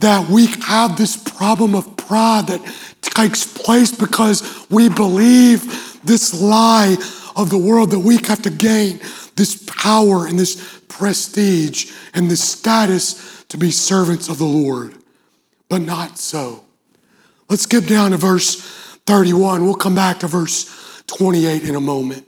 that 0.00 0.28
we 0.28 0.46
have 0.46 0.96
this 0.96 1.16
problem 1.16 1.74
of 1.74 1.96
pride 1.96 2.46
that 2.46 2.60
takes 3.00 3.44
place 3.44 3.92
because 3.92 4.66
we 4.70 4.88
believe 4.88 6.00
this 6.04 6.40
lie 6.40 6.96
of 7.36 7.50
the 7.50 7.58
world 7.58 7.90
that 7.90 7.98
we 7.98 8.16
have 8.16 8.42
to 8.42 8.50
gain 8.50 9.00
this 9.38 9.64
power 9.66 10.26
and 10.26 10.38
this 10.38 10.80
prestige 10.88 11.92
and 12.12 12.30
this 12.30 12.42
status 12.42 13.44
to 13.44 13.56
be 13.56 13.70
servants 13.70 14.28
of 14.28 14.38
the 14.38 14.44
Lord. 14.44 14.94
But 15.68 15.82
not 15.82 16.18
so. 16.18 16.64
Let's 17.48 17.62
skip 17.62 17.86
down 17.86 18.10
to 18.10 18.16
verse 18.16 18.60
31. 19.06 19.64
We'll 19.64 19.74
come 19.74 19.94
back 19.94 20.18
to 20.20 20.26
verse 20.26 21.02
28 21.06 21.62
in 21.62 21.76
a 21.76 21.80
moment. 21.80 22.26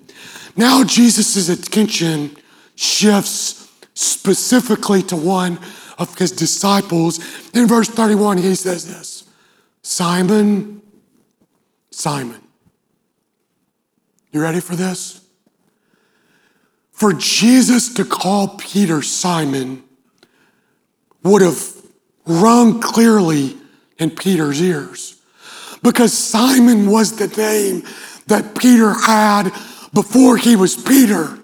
Now, 0.57 0.85
Jesus' 0.85 1.49
attention 1.49 2.37
shifts 2.77 3.69
specifically 3.95 5.03
to 5.05 5.17
one 5.17 5.59
of 5.99 6.17
his 6.17 6.33
disciples. 6.33 7.19
In 7.55 7.67
verse 7.67 7.89
31, 7.89 8.39
he 8.39 8.55
says 8.55 8.87
this 8.87 9.29
Simon, 9.83 10.81
Simon. 11.91 12.41
You 14.33 14.41
ready 14.41 14.61
for 14.61 14.77
this? 14.77 15.20
For 17.01 17.15
Jesus 17.15 17.95
to 17.95 18.05
call 18.05 18.59
Peter 18.59 19.01
Simon 19.01 19.83
would 21.23 21.41
have 21.41 21.75
rung 22.27 22.83
clearly 22.83 23.57
in 23.97 24.11
Peter's 24.11 24.61
ears. 24.61 25.19
Because 25.83 26.13
Simon 26.13 26.91
was 26.91 27.17
the 27.17 27.29
name 27.29 27.85
that 28.27 28.55
Peter 28.55 28.93
had 28.93 29.45
before 29.95 30.37
he 30.37 30.57
was 30.57 30.77
Peter. 30.77 31.39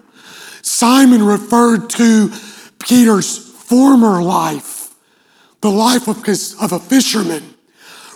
Simon 0.61 1.23
referred 1.23 1.89
to 1.89 2.31
Peter's 2.77 3.39
former 3.39 4.21
life, 4.21 4.93
the 5.61 5.71
life 5.71 6.07
of, 6.07 6.23
his, 6.23 6.55
of 6.61 6.71
a 6.71 6.77
fisherman. 6.77 7.55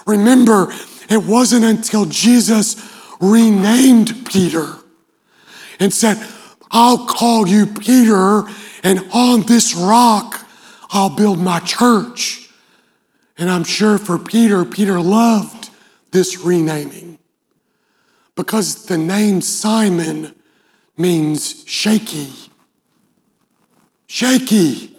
Remember, 0.06 0.72
it 1.10 1.24
wasn't 1.24 1.66
until 1.66 2.06
Jesus 2.06 2.76
renamed 3.20 4.28
Peter 4.28 4.76
and 5.80 5.92
said, 5.92 6.24
I'll 6.72 7.06
call 7.06 7.48
you 7.48 7.66
Peter, 7.66 8.44
and 8.84 9.08
on 9.14 9.42
this 9.44 9.76
rock 9.76 10.48
I'll 10.90 11.16
build 11.16 11.40
my 11.40 11.60
church. 11.60 12.50
And 13.38 13.50
I'm 13.50 13.64
sure 13.64 13.98
for 13.98 14.20
Peter, 14.20 14.66
Peter 14.66 15.00
loved 15.00 15.70
this 16.12 16.40
renaming 16.40 17.18
because 18.36 18.86
the 18.86 18.98
name 18.98 19.42
Simon 19.42 20.36
means 20.98 21.64
shaky. 21.68 22.32
Shaky. 24.08 24.96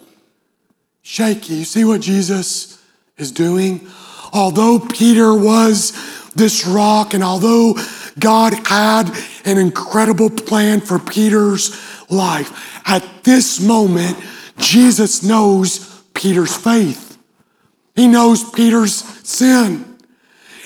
Shaky. 1.01 1.55
You 1.55 1.65
see 1.65 1.85
what 1.85 2.01
Jesus 2.01 2.83
is 3.17 3.31
doing? 3.31 3.87
Although 4.31 4.79
Peter 4.79 5.33
was 5.35 5.91
this 6.33 6.65
rock, 6.65 7.13
and 7.13 7.23
although 7.23 7.75
God 8.19 8.53
had 8.67 9.09
an 9.45 9.57
incredible 9.57 10.29
plan 10.29 10.81
for 10.81 10.99
Peter's 10.99 11.71
life, 12.09 12.81
at 12.85 13.23
this 13.23 13.59
moment, 13.59 14.17
Jesus 14.57 15.23
knows 15.23 16.01
Peter's 16.13 16.55
faith. 16.55 17.17
He 17.95 18.07
knows 18.07 18.49
Peter's 18.51 18.95
sin. 19.27 19.97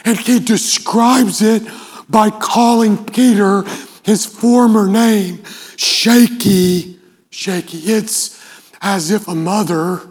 And 0.06 0.18
he 0.18 0.40
describes 0.40 1.42
it 1.42 1.64
by 2.10 2.30
calling 2.30 3.04
Peter 3.06 3.64
his 4.04 4.26
former 4.26 4.88
name, 4.88 5.44
Shaky, 5.76 7.00
Shaky. 7.30 7.78
It's 7.78 8.42
as 8.82 9.12
if 9.12 9.28
a 9.28 9.36
mother 9.36 10.02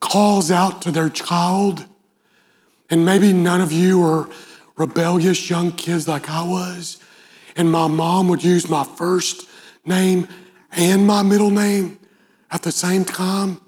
calls 0.00 0.50
out 0.50 0.82
to 0.82 0.90
their 0.90 1.08
child, 1.08 1.84
and 2.90 3.04
maybe 3.04 3.32
none 3.32 3.60
of 3.60 3.72
you 3.72 4.02
are 4.04 4.28
rebellious 4.78 5.50
young 5.50 5.72
kids 5.72 6.06
like 6.06 6.30
I 6.30 6.42
was, 6.42 6.98
and 7.56 7.70
my 7.70 7.88
mom 7.88 8.28
would 8.28 8.44
use 8.44 8.70
my 8.70 8.84
first 8.84 9.48
name 9.84 10.28
and 10.70 11.06
my 11.06 11.22
middle 11.22 11.50
name 11.50 11.98
at 12.50 12.62
the 12.62 12.72
same 12.72 13.04
time. 13.04 13.60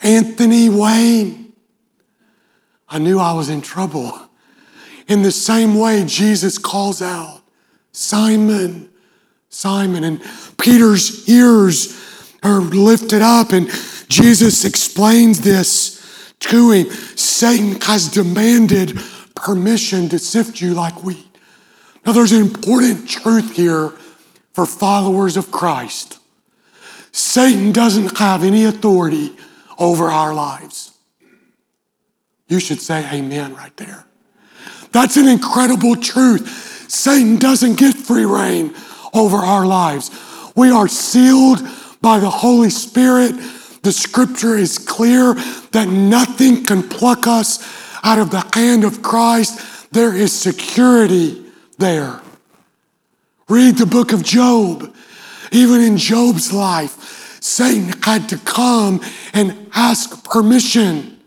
Anthony 0.00 0.68
Wayne. 0.68 1.52
I 2.88 2.98
knew 2.98 3.18
I 3.18 3.32
was 3.32 3.48
in 3.48 3.60
trouble. 3.60 4.18
In 5.08 5.22
the 5.22 5.30
same 5.30 5.78
way, 5.78 6.04
Jesus 6.06 6.58
calls 6.58 7.00
out, 7.02 7.42
Simon, 7.92 8.90
Simon. 9.48 10.04
And 10.04 10.22
Peter's 10.58 11.28
ears 11.28 11.98
are 12.42 12.60
lifted 12.60 13.22
up, 13.22 13.52
and 13.52 13.68
Jesus 14.08 14.64
explains 14.64 15.40
this 15.40 16.34
to 16.40 16.70
him. 16.70 16.90
Satan 17.16 17.80
has 17.82 18.08
demanded 18.08 18.98
permission 19.42 20.08
to 20.08 20.18
sift 20.18 20.60
you 20.60 20.72
like 20.72 21.02
wheat. 21.04 21.26
Now, 22.06 22.12
there's 22.12 22.32
an 22.32 22.40
important 22.40 23.08
truth 23.08 23.54
here 23.54 23.90
for 24.52 24.66
followers 24.66 25.36
of 25.36 25.50
Christ. 25.50 26.18
Satan 27.12 27.72
doesn't 27.72 28.18
have 28.18 28.42
any 28.42 28.64
authority 28.64 29.36
over 29.78 30.06
our 30.06 30.32
lives. 30.32 30.96
You 32.48 32.60
should 32.60 32.80
say 32.80 33.08
amen 33.12 33.54
right 33.54 33.76
there. 33.76 34.06
That's 34.92 35.16
an 35.16 35.26
incredible 35.26 35.96
truth. 35.96 36.48
Satan 36.88 37.36
doesn't 37.36 37.78
get 37.78 37.96
free 37.96 38.26
rein 38.26 38.74
over 39.14 39.38
our 39.38 39.66
lives. 39.66 40.10
We 40.54 40.70
are 40.70 40.88
sealed 40.88 41.60
by 42.00 42.18
the 42.18 42.30
Holy 42.30 42.70
Spirit. 42.70 43.32
The 43.82 43.92
scripture 43.92 44.56
is 44.56 44.78
clear 44.78 45.34
that 45.72 45.88
nothing 45.88 46.64
can 46.64 46.88
pluck 46.88 47.26
us 47.26 47.62
out 48.02 48.18
of 48.18 48.30
the 48.30 48.48
hand 48.54 48.84
of 48.84 49.02
Christ. 49.02 49.92
There 49.92 50.14
is 50.14 50.32
security 50.32 51.44
there. 51.78 52.20
Read 53.48 53.76
the 53.76 53.86
book 53.86 54.12
of 54.12 54.22
Job. 54.22 54.94
Even 55.50 55.82
in 55.82 55.98
Job's 55.98 56.52
life, 56.52 57.40
Satan 57.42 57.92
had 58.02 58.28
to 58.30 58.38
come 58.38 59.02
and 59.34 59.68
ask 59.74 60.24
permission 60.24 61.20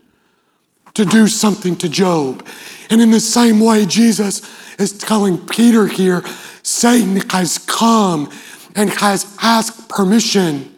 to 0.94 1.04
do 1.04 1.28
something 1.28 1.76
to 1.76 1.88
Job. 1.88 2.46
And 2.90 3.00
in 3.00 3.10
the 3.10 3.20
same 3.20 3.60
way, 3.60 3.86
Jesus 3.86 4.42
is 4.78 4.96
telling 4.96 5.38
Peter 5.46 5.86
here 5.86 6.24
Satan 6.62 7.16
has 7.30 7.58
come 7.58 8.30
and 8.74 8.90
has 8.90 9.36
asked 9.40 9.88
permission 9.88 10.74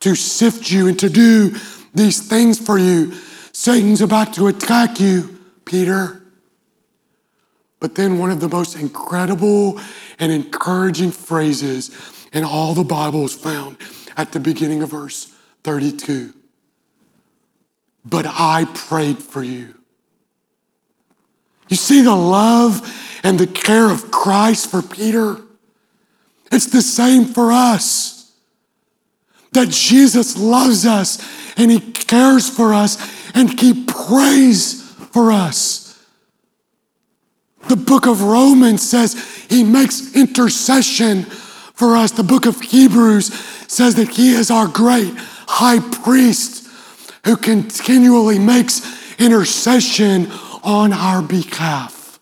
to 0.00 0.14
sift 0.14 0.70
you 0.70 0.88
and 0.88 0.98
to 0.98 1.08
do 1.08 1.54
these 1.94 2.28
things 2.28 2.58
for 2.58 2.78
you. 2.78 3.14
Satan's 3.54 4.00
about 4.00 4.34
to 4.34 4.48
attack 4.48 4.98
you, 4.98 5.38
Peter. 5.64 6.20
But 7.78 7.94
then, 7.94 8.18
one 8.18 8.32
of 8.32 8.40
the 8.40 8.48
most 8.48 8.74
incredible 8.74 9.80
and 10.18 10.32
encouraging 10.32 11.12
phrases 11.12 11.90
in 12.32 12.42
all 12.42 12.74
the 12.74 12.82
Bible 12.82 13.24
is 13.24 13.32
found 13.32 13.76
at 14.16 14.32
the 14.32 14.40
beginning 14.40 14.82
of 14.82 14.90
verse 14.90 15.32
32. 15.62 16.34
But 18.04 18.26
I 18.26 18.66
prayed 18.74 19.18
for 19.20 19.44
you. 19.44 19.76
You 21.68 21.76
see 21.76 22.02
the 22.02 22.14
love 22.14 22.82
and 23.22 23.38
the 23.38 23.46
care 23.46 23.88
of 23.88 24.10
Christ 24.10 24.68
for 24.68 24.82
Peter? 24.82 25.40
It's 26.50 26.66
the 26.66 26.82
same 26.82 27.24
for 27.24 27.52
us. 27.52 28.32
That 29.52 29.68
Jesus 29.68 30.36
loves 30.36 30.84
us 30.86 31.24
and 31.56 31.70
he 31.70 31.78
cares 31.78 32.50
for 32.50 32.74
us 32.74 33.23
and 33.34 33.60
he 33.60 33.84
prays 33.84 34.82
for 35.12 35.32
us. 35.32 35.84
The 37.68 37.76
book 37.76 38.06
of 38.06 38.22
Romans 38.22 38.88
says 38.88 39.14
he 39.50 39.64
makes 39.64 40.14
intercession 40.14 41.24
for 41.24 41.96
us. 41.96 42.12
The 42.12 42.22
book 42.22 42.46
of 42.46 42.60
Hebrews 42.60 43.34
says 43.68 43.96
that 43.96 44.08
he 44.08 44.34
is 44.34 44.50
our 44.50 44.68
great 44.68 45.12
high 45.16 45.80
priest 45.80 46.68
who 47.24 47.36
continually 47.36 48.38
makes 48.38 49.18
intercession 49.18 50.30
on 50.62 50.92
our 50.92 51.22
behalf. 51.22 52.20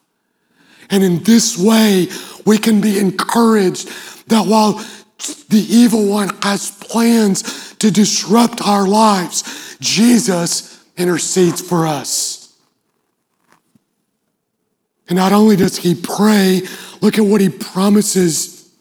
And 0.90 1.02
in 1.02 1.22
this 1.22 1.58
way, 1.58 2.08
we 2.46 2.58
can 2.58 2.80
be 2.80 2.98
encouraged 2.98 3.88
that 4.28 4.46
while 4.46 4.74
the 5.48 5.66
evil 5.68 6.08
one 6.08 6.30
has 6.42 6.70
plans 6.70 7.74
to 7.76 7.90
disrupt 7.90 8.60
our 8.62 8.86
lives, 8.86 9.76
Jesus 9.80 10.71
intercedes 11.02 11.60
for 11.60 11.86
us. 11.86 12.56
And 15.08 15.16
not 15.18 15.32
only 15.32 15.56
does 15.56 15.76
he 15.76 15.94
pray, 15.94 16.62
look 17.00 17.18
at 17.18 17.24
what 17.24 17.40
he 17.40 17.48
promises 17.48 18.72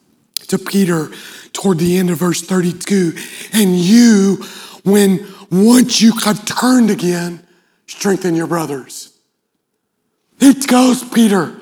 to 0.48 0.58
Peter 0.58 1.10
toward 1.52 1.80
the 1.80 1.98
end 1.98 2.10
of 2.10 2.20
verse 2.20 2.42
32. 2.42 3.14
And 3.54 3.76
you, 3.76 4.38
when 4.84 5.28
once 5.52 6.02
you 6.02 6.14
have 6.24 6.46
turned 6.46 6.90
again, 6.90 7.46
strengthen 7.88 8.36
your 8.36 8.48
brothers. 8.48 9.18
It 10.40 10.68
goes, 10.68 11.04
Peter, 11.04 11.60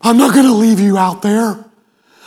I'm 0.00 0.16
not 0.16 0.32
going 0.32 0.46
to 0.46 0.52
leave 0.52 0.78
you 0.78 0.96
out 0.96 1.22
there. 1.22 1.64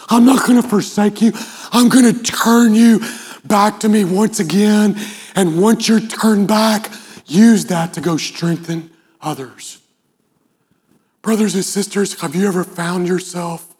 I'm 0.09 0.25
not 0.25 0.45
going 0.45 0.61
to 0.61 0.67
forsake 0.67 1.21
you. 1.21 1.31
I'm 1.71 1.87
going 1.87 2.13
to 2.13 2.23
turn 2.23 2.73
you 2.73 2.99
back 3.45 3.79
to 3.81 3.89
me 3.89 4.03
once 4.03 4.39
again. 4.39 4.99
And 5.35 5.61
once 5.61 5.87
you're 5.87 6.01
turned 6.01 6.47
back, 6.47 6.91
use 7.29 7.65
that 7.65 7.93
to 7.93 8.01
go 8.01 8.17
strengthen 8.17 8.91
others. 9.21 9.81
Brothers 11.21 11.55
and 11.55 11.65
sisters, 11.65 12.21
have 12.21 12.35
you 12.35 12.47
ever 12.47 12.63
found 12.63 13.07
yourself 13.07 13.75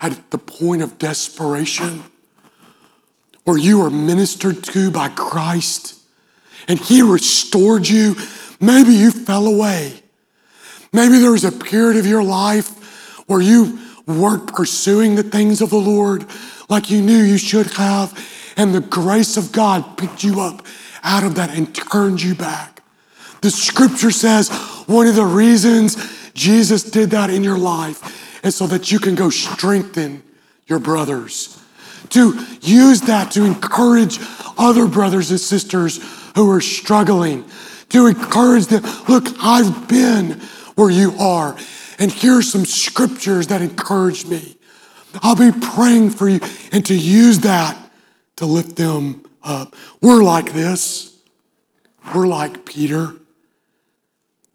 at 0.00 0.30
the 0.30 0.38
point 0.38 0.82
of 0.82 0.98
desperation 0.98 2.04
where 3.44 3.58
you 3.58 3.82
are 3.82 3.90
ministered 3.90 4.62
to 4.64 4.90
by 4.90 5.08
Christ 5.08 6.00
and 6.68 6.78
He 6.78 7.02
restored 7.02 7.88
you? 7.88 8.16
Maybe 8.60 8.92
you 8.92 9.10
fell 9.10 9.46
away. 9.46 10.02
Maybe 10.92 11.18
there 11.18 11.32
was 11.32 11.44
a 11.44 11.52
period 11.52 11.98
of 11.98 12.06
your 12.06 12.22
life 12.22 13.24
where 13.26 13.40
you 13.40 13.78
weren't 14.06 14.52
pursuing 14.52 15.14
the 15.14 15.22
things 15.22 15.60
of 15.60 15.70
the 15.70 15.76
Lord 15.76 16.26
like 16.68 16.90
you 16.90 17.00
knew 17.00 17.18
you 17.18 17.38
should 17.38 17.66
have, 17.72 18.12
and 18.56 18.74
the 18.74 18.80
grace 18.80 19.36
of 19.36 19.52
God 19.52 19.98
picked 19.98 20.22
you 20.22 20.40
up 20.40 20.64
out 21.02 21.24
of 21.24 21.34
that 21.34 21.50
and 21.50 21.74
turned 21.74 22.22
you 22.22 22.34
back. 22.34 22.73
The 23.44 23.50
scripture 23.50 24.10
says 24.10 24.48
one 24.86 25.06
of 25.06 25.16
the 25.16 25.26
reasons 25.26 26.32
Jesus 26.32 26.82
did 26.82 27.10
that 27.10 27.28
in 27.28 27.44
your 27.44 27.58
life 27.58 28.42
is 28.42 28.56
so 28.56 28.66
that 28.68 28.90
you 28.90 28.98
can 28.98 29.14
go 29.14 29.28
strengthen 29.28 30.22
your 30.66 30.78
brothers. 30.78 31.62
To 32.08 32.42
use 32.62 33.02
that 33.02 33.32
to 33.32 33.44
encourage 33.44 34.18
other 34.56 34.86
brothers 34.86 35.30
and 35.30 35.38
sisters 35.38 36.00
who 36.34 36.50
are 36.50 36.62
struggling. 36.62 37.44
To 37.90 38.06
encourage 38.06 38.68
them, 38.68 38.82
look, 39.10 39.26
I've 39.42 39.88
been 39.88 40.40
where 40.74 40.90
you 40.90 41.14
are. 41.18 41.54
And 41.98 42.10
here's 42.10 42.50
some 42.50 42.64
scriptures 42.64 43.48
that 43.48 43.60
encourage 43.60 44.24
me. 44.24 44.56
I'll 45.22 45.36
be 45.36 45.52
praying 45.52 46.12
for 46.12 46.30
you 46.30 46.40
and 46.72 46.82
to 46.86 46.94
use 46.96 47.40
that 47.40 47.76
to 48.36 48.46
lift 48.46 48.76
them 48.76 49.22
up. 49.42 49.76
We're 50.00 50.22
like 50.22 50.54
this. 50.54 51.18
We're 52.14 52.26
like 52.26 52.64
Peter. 52.64 53.12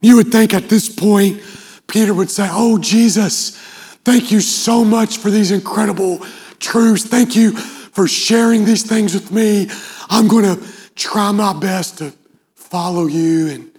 You 0.02 0.16
would 0.18 0.32
think 0.32 0.54
at 0.54 0.70
this 0.70 0.90
point, 0.90 1.42
Peter 1.88 2.14
would 2.14 2.30
say, 2.30 2.48
Oh, 2.50 2.78
Jesus, 2.78 3.58
thank 4.06 4.32
you 4.32 4.40
so 4.40 4.86
much 4.86 5.18
for 5.18 5.30
these 5.30 5.52
incredible 5.52 6.26
truths. 6.60 7.06
Thank 7.06 7.36
you 7.36 7.52
for 7.52 8.08
sharing 8.08 8.66
these 8.66 8.84
things 8.84 9.14
with 9.14 9.32
me. 9.32 9.70
I'm 10.10 10.28
going 10.28 10.46
to 10.46 10.66
try 10.96 11.32
my 11.32 11.58
best 11.58 11.98
to 11.98 12.14
follow 12.56 13.08
you 13.08 13.48
and 13.48 13.72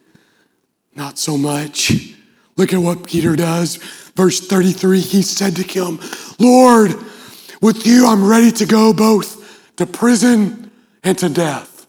not 0.95 1.19
so 1.19 1.39
much. 1.39 2.15
Look 2.57 2.73
at 2.73 2.79
what 2.79 3.07
Peter 3.07 3.37
does. 3.37 3.77
Verse 4.17 4.41
33 4.41 5.01
He 5.01 5.23
said 5.23 5.57
to 5.57 5.63
him, 5.63 5.99
Lord, 6.39 6.95
with 7.63 7.87
you 7.87 8.07
I'm 8.07 8.27
ready 8.27 8.51
to 8.53 8.67
go 8.67 8.93
both 8.93 9.77
to 9.77 9.87
prison 9.87 10.71
and 11.03 11.17
to 11.19 11.29
death. 11.29 11.87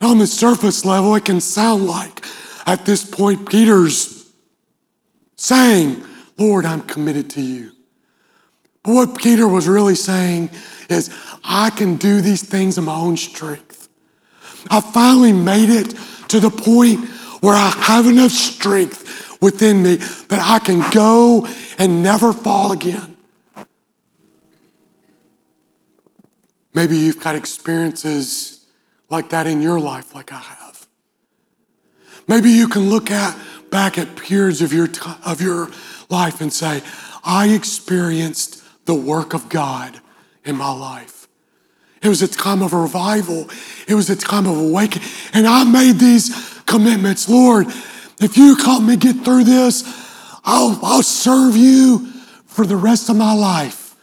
On 0.00 0.18
the 0.18 0.26
surface 0.26 0.84
level, 0.84 1.14
it 1.14 1.24
can 1.24 1.40
sound 1.40 1.86
like 1.86 2.24
at 2.66 2.84
this 2.86 3.04
point 3.04 3.48
Peter's 3.48 4.32
saying, 5.36 6.02
Lord, 6.38 6.64
I'm 6.64 6.82
committed 6.82 7.30
to 7.30 7.42
you. 7.42 7.72
But 8.82 8.94
what 8.94 9.18
Peter 9.18 9.46
was 9.46 9.68
really 9.68 9.94
saying 9.94 10.50
is, 10.88 11.14
I 11.44 11.70
can 11.70 11.96
do 11.96 12.20
these 12.20 12.42
things 12.42 12.78
in 12.78 12.84
my 12.84 12.94
own 12.94 13.16
strength. 13.16 13.88
I 14.70 14.80
finally 14.80 15.32
made 15.32 15.68
it 15.68 15.96
to 16.28 16.40
the 16.40 16.50
point 16.50 17.08
where 17.40 17.54
I 17.54 17.70
have 17.70 18.06
enough 18.06 18.30
strength 18.30 19.40
within 19.40 19.82
me 19.82 19.96
that 19.96 20.40
I 20.40 20.58
can 20.58 20.88
go 20.92 21.46
and 21.78 22.02
never 22.02 22.32
fall 22.32 22.72
again. 22.72 23.16
Maybe 26.74 26.96
you've 26.96 27.22
got 27.22 27.34
experiences 27.34 28.64
like 29.10 29.30
that 29.30 29.46
in 29.46 29.60
your 29.60 29.78
life, 29.78 30.14
like 30.14 30.32
I 30.32 30.38
have. 30.38 30.61
Maybe 32.28 32.50
you 32.50 32.68
can 32.68 32.88
look 32.88 33.10
at 33.10 33.36
back 33.70 33.98
at 33.98 34.16
periods 34.16 34.62
of 34.62 34.72
your 34.72 34.88
of 35.24 35.40
your 35.40 35.70
life 36.08 36.40
and 36.40 36.52
say, 36.52 36.82
I 37.24 37.48
experienced 37.48 38.62
the 38.84 38.94
work 38.94 39.34
of 39.34 39.48
God 39.48 40.00
in 40.44 40.56
my 40.56 40.72
life. 40.72 41.28
It 42.02 42.08
was 42.08 42.20
a 42.20 42.28
time 42.28 42.62
of 42.62 42.72
revival. 42.72 43.48
It 43.86 43.94
was 43.94 44.10
a 44.10 44.16
time 44.16 44.46
of 44.46 44.58
awakening. 44.58 45.08
And 45.32 45.46
I 45.46 45.62
made 45.64 45.98
these 45.98 46.60
commitments. 46.66 47.28
Lord, 47.28 47.68
if 48.20 48.36
you 48.36 48.56
help 48.56 48.82
me 48.82 48.96
get 48.96 49.24
through 49.24 49.44
this, 49.44 49.84
I'll, 50.44 50.78
I'll 50.82 51.04
serve 51.04 51.56
you 51.56 52.06
for 52.46 52.66
the 52.66 52.76
rest 52.76 53.08
of 53.08 53.16
my 53.16 53.32
life. 53.32 53.94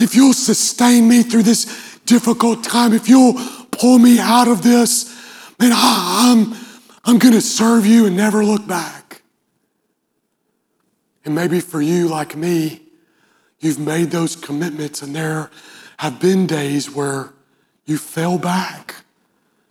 If 0.00 0.14
you'll 0.14 0.34
sustain 0.34 1.08
me 1.08 1.22
through 1.22 1.44
this 1.44 1.98
difficult 2.06 2.64
time, 2.64 2.92
if 2.92 3.08
you'll 3.08 3.34
pull 3.70 3.98
me 3.98 4.18
out 4.18 4.48
of 4.48 4.62
this, 4.62 5.06
man, 5.60 5.70
I, 5.72 6.32
I'm, 6.32 6.67
I'm 7.08 7.18
going 7.18 7.32
to 7.32 7.40
serve 7.40 7.86
you 7.86 8.04
and 8.04 8.14
never 8.14 8.44
look 8.44 8.66
back. 8.66 9.22
And 11.24 11.34
maybe 11.34 11.58
for 11.58 11.80
you, 11.80 12.06
like 12.06 12.36
me, 12.36 12.82
you've 13.60 13.78
made 13.78 14.10
those 14.10 14.36
commitments, 14.36 15.00
and 15.00 15.16
there 15.16 15.50
have 16.00 16.20
been 16.20 16.46
days 16.46 16.90
where 16.90 17.32
you 17.86 17.96
fell 17.96 18.36
back 18.36 18.96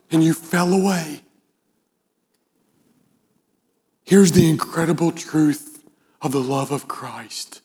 and 0.09 0.23
you 0.23 0.33
fell 0.33 0.73
away. 0.73 1.21
Here's 4.03 4.31
the 4.31 4.49
incredible 4.49 5.11
truth 5.11 5.83
of 6.23 6.31
the 6.31 6.41
love 6.41 6.71
of 6.71 6.87
Christ 6.87 7.61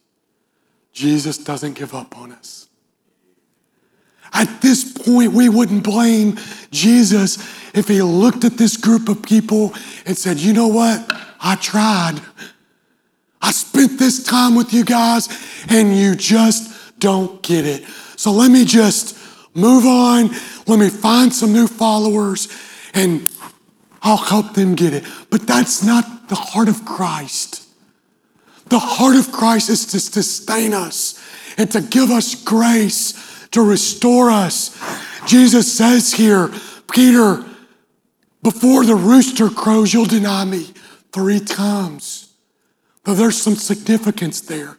Jesus 0.92 1.38
doesn't 1.38 1.72
give 1.76 1.94
up 1.94 2.18
on 2.18 2.30
us. 2.30 2.68
At 4.32 4.62
this 4.62 4.92
point, 4.92 5.32
we 5.32 5.48
wouldn't 5.48 5.84
blame 5.84 6.38
Jesus 6.70 7.38
if 7.74 7.88
he 7.88 8.02
looked 8.02 8.44
at 8.44 8.56
this 8.56 8.76
group 8.76 9.08
of 9.08 9.22
people 9.22 9.74
and 10.06 10.16
said, 10.16 10.38
You 10.38 10.52
know 10.52 10.68
what? 10.68 11.12
I 11.40 11.56
tried. 11.56 12.20
I 13.40 13.50
spent 13.50 13.98
this 13.98 14.22
time 14.22 14.54
with 14.54 14.72
you 14.72 14.84
guys 14.84 15.28
and 15.68 15.96
you 15.96 16.14
just 16.14 17.00
don't 17.00 17.42
get 17.42 17.66
it. 17.66 17.84
So 18.16 18.30
let 18.30 18.50
me 18.50 18.64
just 18.64 19.18
move 19.54 19.84
on. 19.84 20.30
Let 20.66 20.78
me 20.78 20.88
find 20.88 21.34
some 21.34 21.52
new 21.52 21.66
followers 21.66 22.48
and 22.94 23.28
I'll 24.02 24.16
help 24.16 24.54
them 24.54 24.74
get 24.74 24.92
it. 24.92 25.04
But 25.30 25.46
that's 25.46 25.82
not 25.82 26.28
the 26.28 26.34
heart 26.36 26.68
of 26.68 26.84
Christ. 26.84 27.68
The 28.68 28.78
heart 28.78 29.16
of 29.16 29.32
Christ 29.32 29.68
is 29.68 29.86
to 29.86 30.00
sustain 30.00 30.72
us 30.72 31.20
and 31.58 31.70
to 31.72 31.80
give 31.80 32.10
us 32.10 32.34
grace, 32.34 33.12
to 33.52 33.62
restore 33.62 34.30
us. 34.30 34.78
Jesus 35.26 35.72
says 35.72 36.12
here, 36.12 36.50
Peter, 36.92 37.44
before 38.42 38.84
the 38.84 38.96
rooster 38.96 39.48
crows, 39.48 39.94
you'll 39.94 40.04
deny 40.04 40.44
me 40.44 40.72
three 41.12 41.40
times. 41.40 42.34
But 43.04 43.14
there's 43.14 43.40
some 43.40 43.54
significance 43.54 44.40
there. 44.40 44.78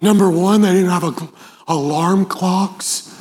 Number 0.00 0.30
one, 0.30 0.60
they 0.62 0.72
didn't 0.72 0.90
have 0.90 1.04
a, 1.04 1.28
alarm 1.68 2.26
clocks. 2.26 3.14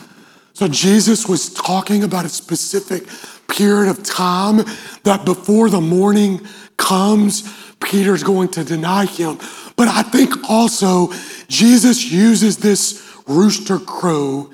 So 0.54 0.68
Jesus 0.68 1.28
was 1.28 1.54
talking 1.54 2.04
about 2.04 2.26
a 2.26 2.30
specific 2.30 3.08
period 3.48 3.90
of 3.90 4.04
time 4.04 4.58
that 5.04 5.26
before 5.26 5.70
the 5.70 5.82
morning 5.82 6.42
comes, 6.78 7.54
Peter's 7.80 8.24
going 8.24 8.50
to 8.50 8.64
deny 8.64 9.06
him. 9.06 9.38
But 9.76 9.88
I 9.88 10.02
think 10.04 10.50
also 10.50 11.12
Jesus 11.48 12.12
uses 12.12 12.58
this 12.58 13.22
rooster 13.28 13.80
crow 13.80 14.52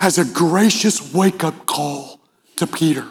as 0.00 0.18
a 0.18 0.24
gracious 0.24 1.12
wake 1.14 1.44
up 1.44 1.66
call 1.66 2.20
to 2.56 2.66
Peter. 2.66 3.06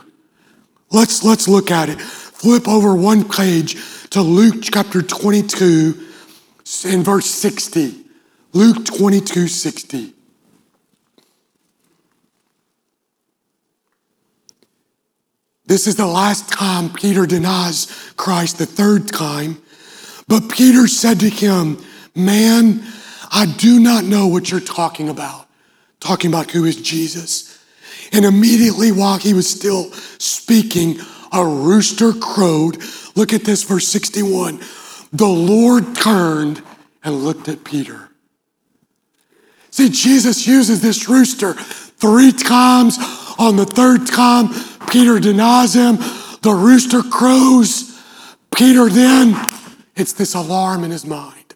Let's, 0.91 1.23
let's 1.23 1.47
look 1.47 1.71
at 1.71 1.89
it. 1.89 1.99
Flip 1.99 2.67
over 2.67 2.95
one 2.95 3.27
page 3.27 4.09
to 4.11 4.21
Luke 4.21 4.57
chapter 4.61 5.01
22 5.01 6.07
in 6.85 7.03
verse 7.03 7.25
60. 7.25 8.05
Luke 8.53 8.85
22 8.85 9.47
60. 9.47 10.13
This 15.67 15.87
is 15.87 15.95
the 15.95 16.05
last 16.05 16.49
time 16.49 16.93
Peter 16.93 17.25
denies 17.25 17.87
Christ, 18.17 18.59
the 18.59 18.65
third 18.65 19.07
time. 19.07 19.61
But 20.27 20.49
Peter 20.49 20.87
said 20.87 21.19
to 21.21 21.29
him, 21.29 21.83
Man, 22.15 22.85
I 23.31 23.45
do 23.45 23.79
not 23.79 24.03
know 24.03 24.27
what 24.27 24.51
you're 24.51 24.59
talking 24.59 25.09
about. 25.09 25.44
Talking 26.05 26.29
about 26.29 26.51
who 26.51 26.65
is 26.65 26.75
Jesus. 26.75 27.59
And 28.11 28.25
immediately 28.25 28.91
while 28.91 29.17
he 29.17 29.33
was 29.33 29.49
still 29.49 29.91
speaking, 30.19 30.99
a 31.33 31.43
rooster 31.43 32.13
crowed. 32.13 32.77
Look 33.15 33.33
at 33.33 33.43
this, 33.43 33.63
verse 33.63 33.87
61. 33.87 34.59
The 35.11 35.25
Lord 35.25 35.95
turned 35.95 36.61
and 37.03 37.23
looked 37.23 37.49
at 37.49 37.63
Peter. 37.63 38.09
See, 39.71 39.89
Jesus 39.89 40.45
uses 40.45 40.79
this 40.79 41.09
rooster 41.09 41.53
three 41.53 42.31
times. 42.31 42.99
On 43.39 43.55
the 43.55 43.65
third 43.65 44.05
time, 44.05 44.49
Peter 44.87 45.19
denies 45.19 45.73
him. 45.73 45.95
The 46.43 46.55
rooster 46.55 47.01
crows. 47.01 47.99
Peter 48.55 48.89
then, 48.89 49.35
it's 49.95 50.13
this 50.13 50.35
alarm 50.35 50.83
in 50.83 50.91
his 50.91 51.03
mind. 51.03 51.55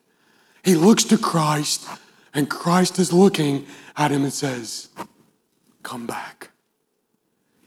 He 0.64 0.74
looks 0.74 1.04
to 1.04 1.20
Christ, 1.20 1.88
and 2.34 2.50
Christ 2.50 3.00
is 3.00 3.12
looking 3.12 3.66
at 3.98 4.12
him 4.12 4.24
and 4.24 4.34
says, 4.34 4.90
Come 5.84 6.06
back. 6.06 6.50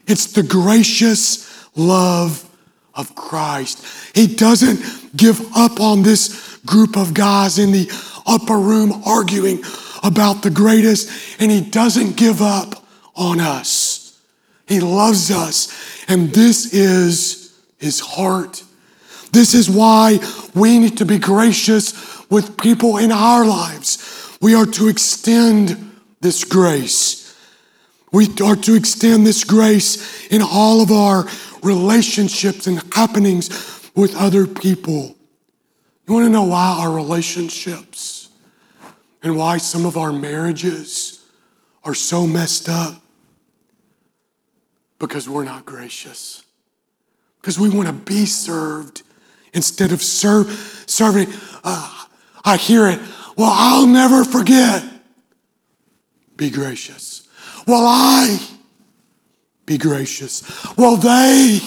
It's 0.07 0.33
the 0.33 0.43
gracious 0.43 1.69
love 1.77 2.49
of 2.95 3.15
Christ. 3.15 4.15
He 4.15 4.27
doesn't 4.27 5.17
give 5.17 5.41
up 5.57 5.81
on 5.81 6.03
this 6.03 6.59
group 6.67 6.97
of 6.97 7.15
guys 7.15 7.59
in 7.59 7.73
the 7.73 7.91
upper 8.27 8.59
room 8.59 9.03
arguing 9.05 9.63
about 10.03 10.43
the 10.43 10.51
greatest, 10.51 11.41
and 11.41 11.51
He 11.51 11.61
doesn't 11.61 12.17
give 12.17 12.43
up 12.43 12.85
on 13.15 13.41
us. 13.41 14.21
He 14.67 14.81
loves 14.81 15.31
us, 15.31 16.05
and 16.09 16.31
this 16.31 16.73
is 16.73 17.59
His 17.79 18.01
heart. 18.01 18.63
This 19.33 19.55
is 19.55 19.71
why 19.71 20.19
we 20.55 20.79
need 20.79 20.99
to 20.99 21.07
be 21.07 21.19
gracious 21.19 22.29
with 22.31 22.57
people 22.59 22.99
in 22.99 23.13
our 23.13 23.45
lives. 23.45 24.02
We 24.43 24.57
are 24.57 24.67
to 24.67 24.89
extend 24.89 26.01
this 26.21 26.43
grace. 26.43 27.35
We 28.11 28.27
are 28.45 28.57
to 28.57 28.75
extend 28.75 29.25
this 29.25 29.45
grace 29.45 30.27
in 30.27 30.43
all 30.43 30.83
of 30.83 30.91
our 30.91 31.27
relationships 31.63 32.67
and 32.67 32.83
happenings 32.93 33.91
with 33.95 34.17
other 34.17 34.49
people. 34.49 35.17
You 36.07 36.15
want 36.15 36.27
to 36.27 36.31
know 36.31 36.43
why 36.43 36.77
our 36.81 36.91
relationships 36.91 38.31
and 39.23 39.37
why 39.37 39.59
some 39.59 39.87
of 39.87 39.97
our 39.97 40.13
marriages 40.13 41.25
are 41.85 41.95
so 41.95 42.27
messed 42.27 42.69
up? 42.69 43.01
Because 44.99 45.29
we're 45.29 45.45
not 45.45 45.65
gracious. 45.65 46.45
Because 47.41 47.61
we 47.61 47.69
want 47.69 47.87
to 47.87 47.95
be 47.95 48.27
served 48.27 49.03
instead 49.55 49.93
of 49.93 50.03
serve, 50.03 50.85
serving. 50.89 51.29
Uh, 51.63 52.07
I 52.45 52.57
hear 52.57 52.89
it. 52.89 52.99
Well, 53.37 53.53
I'll 53.53 53.87
never 53.87 54.25
forget. 54.25 54.85
Be 56.37 56.51
gracious. 56.51 57.29
Well, 57.67 57.85
I 57.87 58.39
be 59.67 59.79
gracious. 59.79 60.43
Well, 60.77 60.97
they 60.97 61.61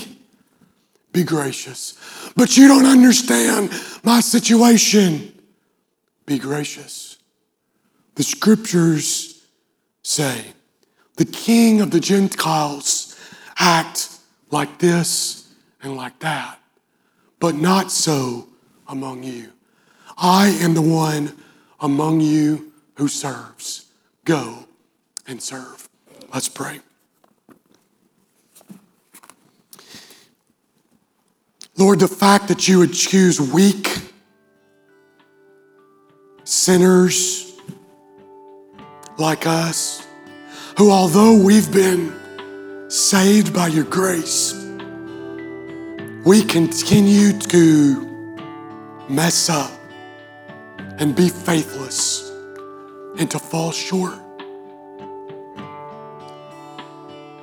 be 1.11 1.23
gracious. 1.23 1.97
But 2.35 2.57
you 2.57 2.67
don't 2.67 2.85
understand 2.85 3.71
my 4.03 4.19
situation. 4.19 5.33
Be 6.25 6.37
gracious. 6.37 7.17
The 8.15 8.23
scriptures 8.23 9.45
say 10.03 10.45
the 11.15 11.25
king 11.25 11.81
of 11.81 11.91
the 11.91 11.99
Gentiles 11.99 13.17
act 13.57 14.19
like 14.51 14.79
this 14.79 15.53
and 15.81 15.95
like 15.95 16.19
that, 16.19 16.59
but 17.39 17.55
not 17.55 17.91
so 17.91 18.47
among 18.87 19.23
you. 19.23 19.51
I 20.17 20.49
am 20.61 20.73
the 20.73 20.81
one 20.81 21.33
among 21.79 22.21
you 22.21 22.71
who 22.95 23.07
serves. 23.07 23.91
Go 24.23 24.65
and 25.27 25.41
serve. 25.41 25.89
Let's 26.33 26.49
pray. 26.49 26.79
Lord, 31.77 31.99
the 31.99 32.07
fact 32.07 32.47
that 32.47 32.67
you 32.67 32.79
would 32.79 32.93
choose 32.93 33.39
weak 33.39 33.89
sinners 36.45 37.57
like 39.17 39.45
us, 39.45 40.05
who, 40.77 40.91
although 40.91 41.37
we've 41.37 41.71
been 41.73 42.13
saved 42.89 43.53
by 43.53 43.67
your 43.67 43.83
grace, 43.85 44.53
we 46.25 46.43
continue 46.43 47.37
to 47.37 48.37
mess 49.09 49.49
up 49.49 49.71
and 50.99 51.15
be 51.15 51.29
faithless 51.29 52.31
and 53.17 53.29
to 53.31 53.39
fall 53.39 53.71
short. 53.71 54.19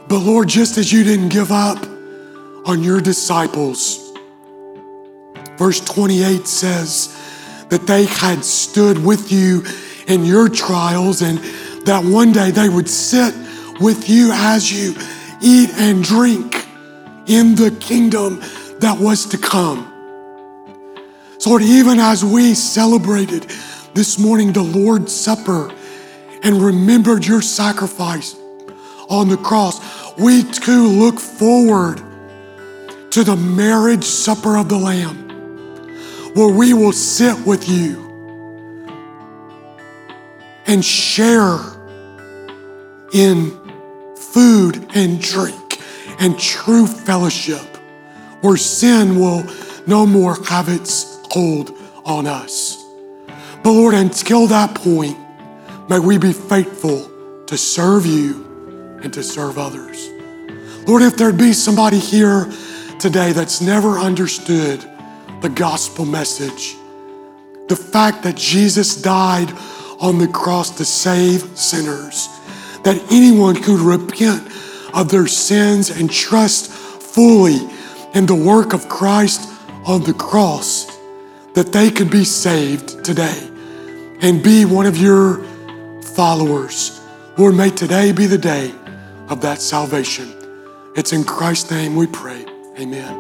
But 0.09 0.19
Lord, 0.19 0.49
just 0.49 0.77
as 0.79 0.93
you 0.93 1.05
didn't 1.05 1.31
give 1.31 1.51
up 1.51 1.83
on 2.67 2.83
your 2.83 3.01
disciples, 3.01 4.13
verse 5.57 5.81
28 5.81 6.47
says 6.47 7.19
that 7.71 7.87
they 7.87 8.05
had 8.05 8.45
stood 8.45 9.03
with 9.03 9.33
you 9.33 9.65
in 10.07 10.25
your 10.25 10.49
trials 10.49 11.23
and 11.23 11.39
that 11.87 12.05
one 12.05 12.33
day 12.33 12.51
they 12.51 12.69
would 12.69 12.89
sit 12.89 13.35
with 13.81 14.09
you 14.09 14.31
as 14.33 14.71
you 14.71 14.95
eat 15.41 15.71
and 15.75 16.05
drink 16.05 16.67
in 17.27 17.55
the 17.55 17.77
kingdom 17.81 18.41
that 18.81 18.99
was 18.99 19.27
to 19.27 19.39
come. 19.39 19.92
So, 21.43 21.51
Lord, 21.51 21.63
even 21.63 21.99
as 21.99 22.25
we 22.25 22.55
celebrated 22.55 23.51
this 23.95 24.17
morning 24.17 24.53
the 24.53 24.63
Lord's 24.63 25.13
Supper 25.13 25.75
and 26.45 26.63
remembered 26.63 27.27
your 27.27 27.43
sacrifice 27.43 28.37
on 29.09 29.29
the 29.29 29.37
cross, 29.37 29.81
we 30.17 30.45
too 30.45 30.87
look 30.87 31.19
forward 31.19 32.01
to 33.11 33.25
the 33.25 33.35
marriage 33.35 34.05
supper 34.05 34.57
of 34.57 34.69
the 34.69 34.79
Lamb 34.79 35.17
where 36.35 36.55
we 36.55 36.75
will 36.75 36.93
sit 36.93 37.37
with 37.45 37.69
you 37.69 37.99
and 40.69 40.85
share 40.85 41.59
in 43.13 43.51
food 44.15 44.89
and 44.95 45.21
drink 45.21 45.81
and 46.21 46.39
true 46.39 46.87
fellowship 46.87 47.77
where 48.43 48.57
sin 48.57 49.19
will 49.19 49.45
no 49.89 50.07
more 50.07 50.37
have 50.45 50.69
its 50.69 51.12
hold 51.33 51.75
on 52.05 52.27
us. 52.27 52.85
But 53.63 53.73
Lord, 53.73 53.95
until 53.95 54.47
that 54.49 54.75
point, 54.75 55.17
may 55.89 55.99
we 55.99 56.19
be 56.19 56.33
faithful 56.33 57.11
to 57.47 57.57
serve 57.57 58.05
you 58.05 58.99
and 59.03 59.13
to 59.15 59.23
serve 59.23 59.57
others. 59.57 60.11
Lord, 60.87 61.01
if 61.03 61.17
there'd 61.17 61.39
be 61.39 61.55
somebody 61.55 61.99
here 61.99 62.53
today 62.99 63.33
that's 63.33 63.63
never 63.63 63.99
understood 63.99 64.81
the 65.41 65.49
gospel 65.49 66.05
message, 66.05 66.77
the 67.69 67.77
fact 67.77 68.23
that 68.25 68.37
Jesus 68.37 69.01
died 69.01 69.51
on 70.01 70.19
the 70.19 70.29
cross 70.29 70.71
to 70.77 70.85
save 70.85 71.57
sinners, 71.57 72.29
that 72.85 73.03
anyone 73.11 73.55
could 73.55 73.81
repent 73.81 74.47
of 74.93 75.09
their 75.09 75.27
sins 75.27 75.89
and 75.89 76.11
trust 76.11 76.71
fully 76.71 77.61
in 78.13 78.27
the 78.27 78.35
work 78.35 78.75
of 78.75 78.89
Christ 78.91 79.49
on 79.87 80.03
the 80.03 80.13
cross, 80.13 80.92
that 81.55 81.73
they 81.73 81.91
could 81.91 82.11
be 82.11 82.25
saved 82.25 83.05
today 83.05 83.49
and 84.21 84.43
be 84.43 84.65
one 84.65 84.87
of 84.87 84.97
your 84.97 85.45
followers. 86.15 87.01
Lord, 87.37 87.57
may 87.57 87.69
today 87.71 88.13
be 88.13 88.27
the 88.27 88.39
day 88.39 88.73
of 89.29 89.41
that 89.43 89.61
salvation. 89.61 90.33
It's 90.95 91.13
in 91.13 91.25
Christ's 91.25 91.71
name 91.71 91.97
we 91.97 92.07
pray. 92.07 92.47
Amen. 92.79 93.19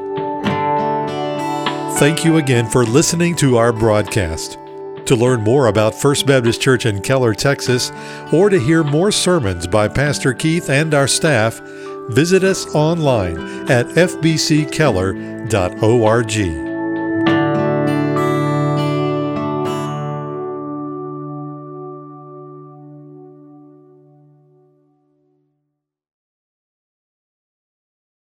Thank 1.98 2.24
you 2.24 2.38
again 2.38 2.68
for 2.68 2.84
listening 2.84 3.36
to 3.36 3.58
our 3.58 3.72
broadcast. 3.72 4.58
To 5.06 5.16
learn 5.16 5.40
more 5.40 5.66
about 5.66 5.94
First 5.94 6.26
Baptist 6.26 6.60
Church 6.60 6.86
in 6.86 7.00
Keller, 7.00 7.34
Texas, 7.34 7.90
or 8.32 8.50
to 8.50 8.58
hear 8.58 8.84
more 8.84 9.12
sermons 9.12 9.66
by 9.66 9.88
Pastor 9.88 10.32
Keith 10.32 10.70
and 10.70 10.94
our 10.94 11.08
staff, 11.08 11.60
visit 12.10 12.44
us 12.44 12.72
online 12.74 13.36
at 13.70 13.86
fbckeller.org. 13.86 16.71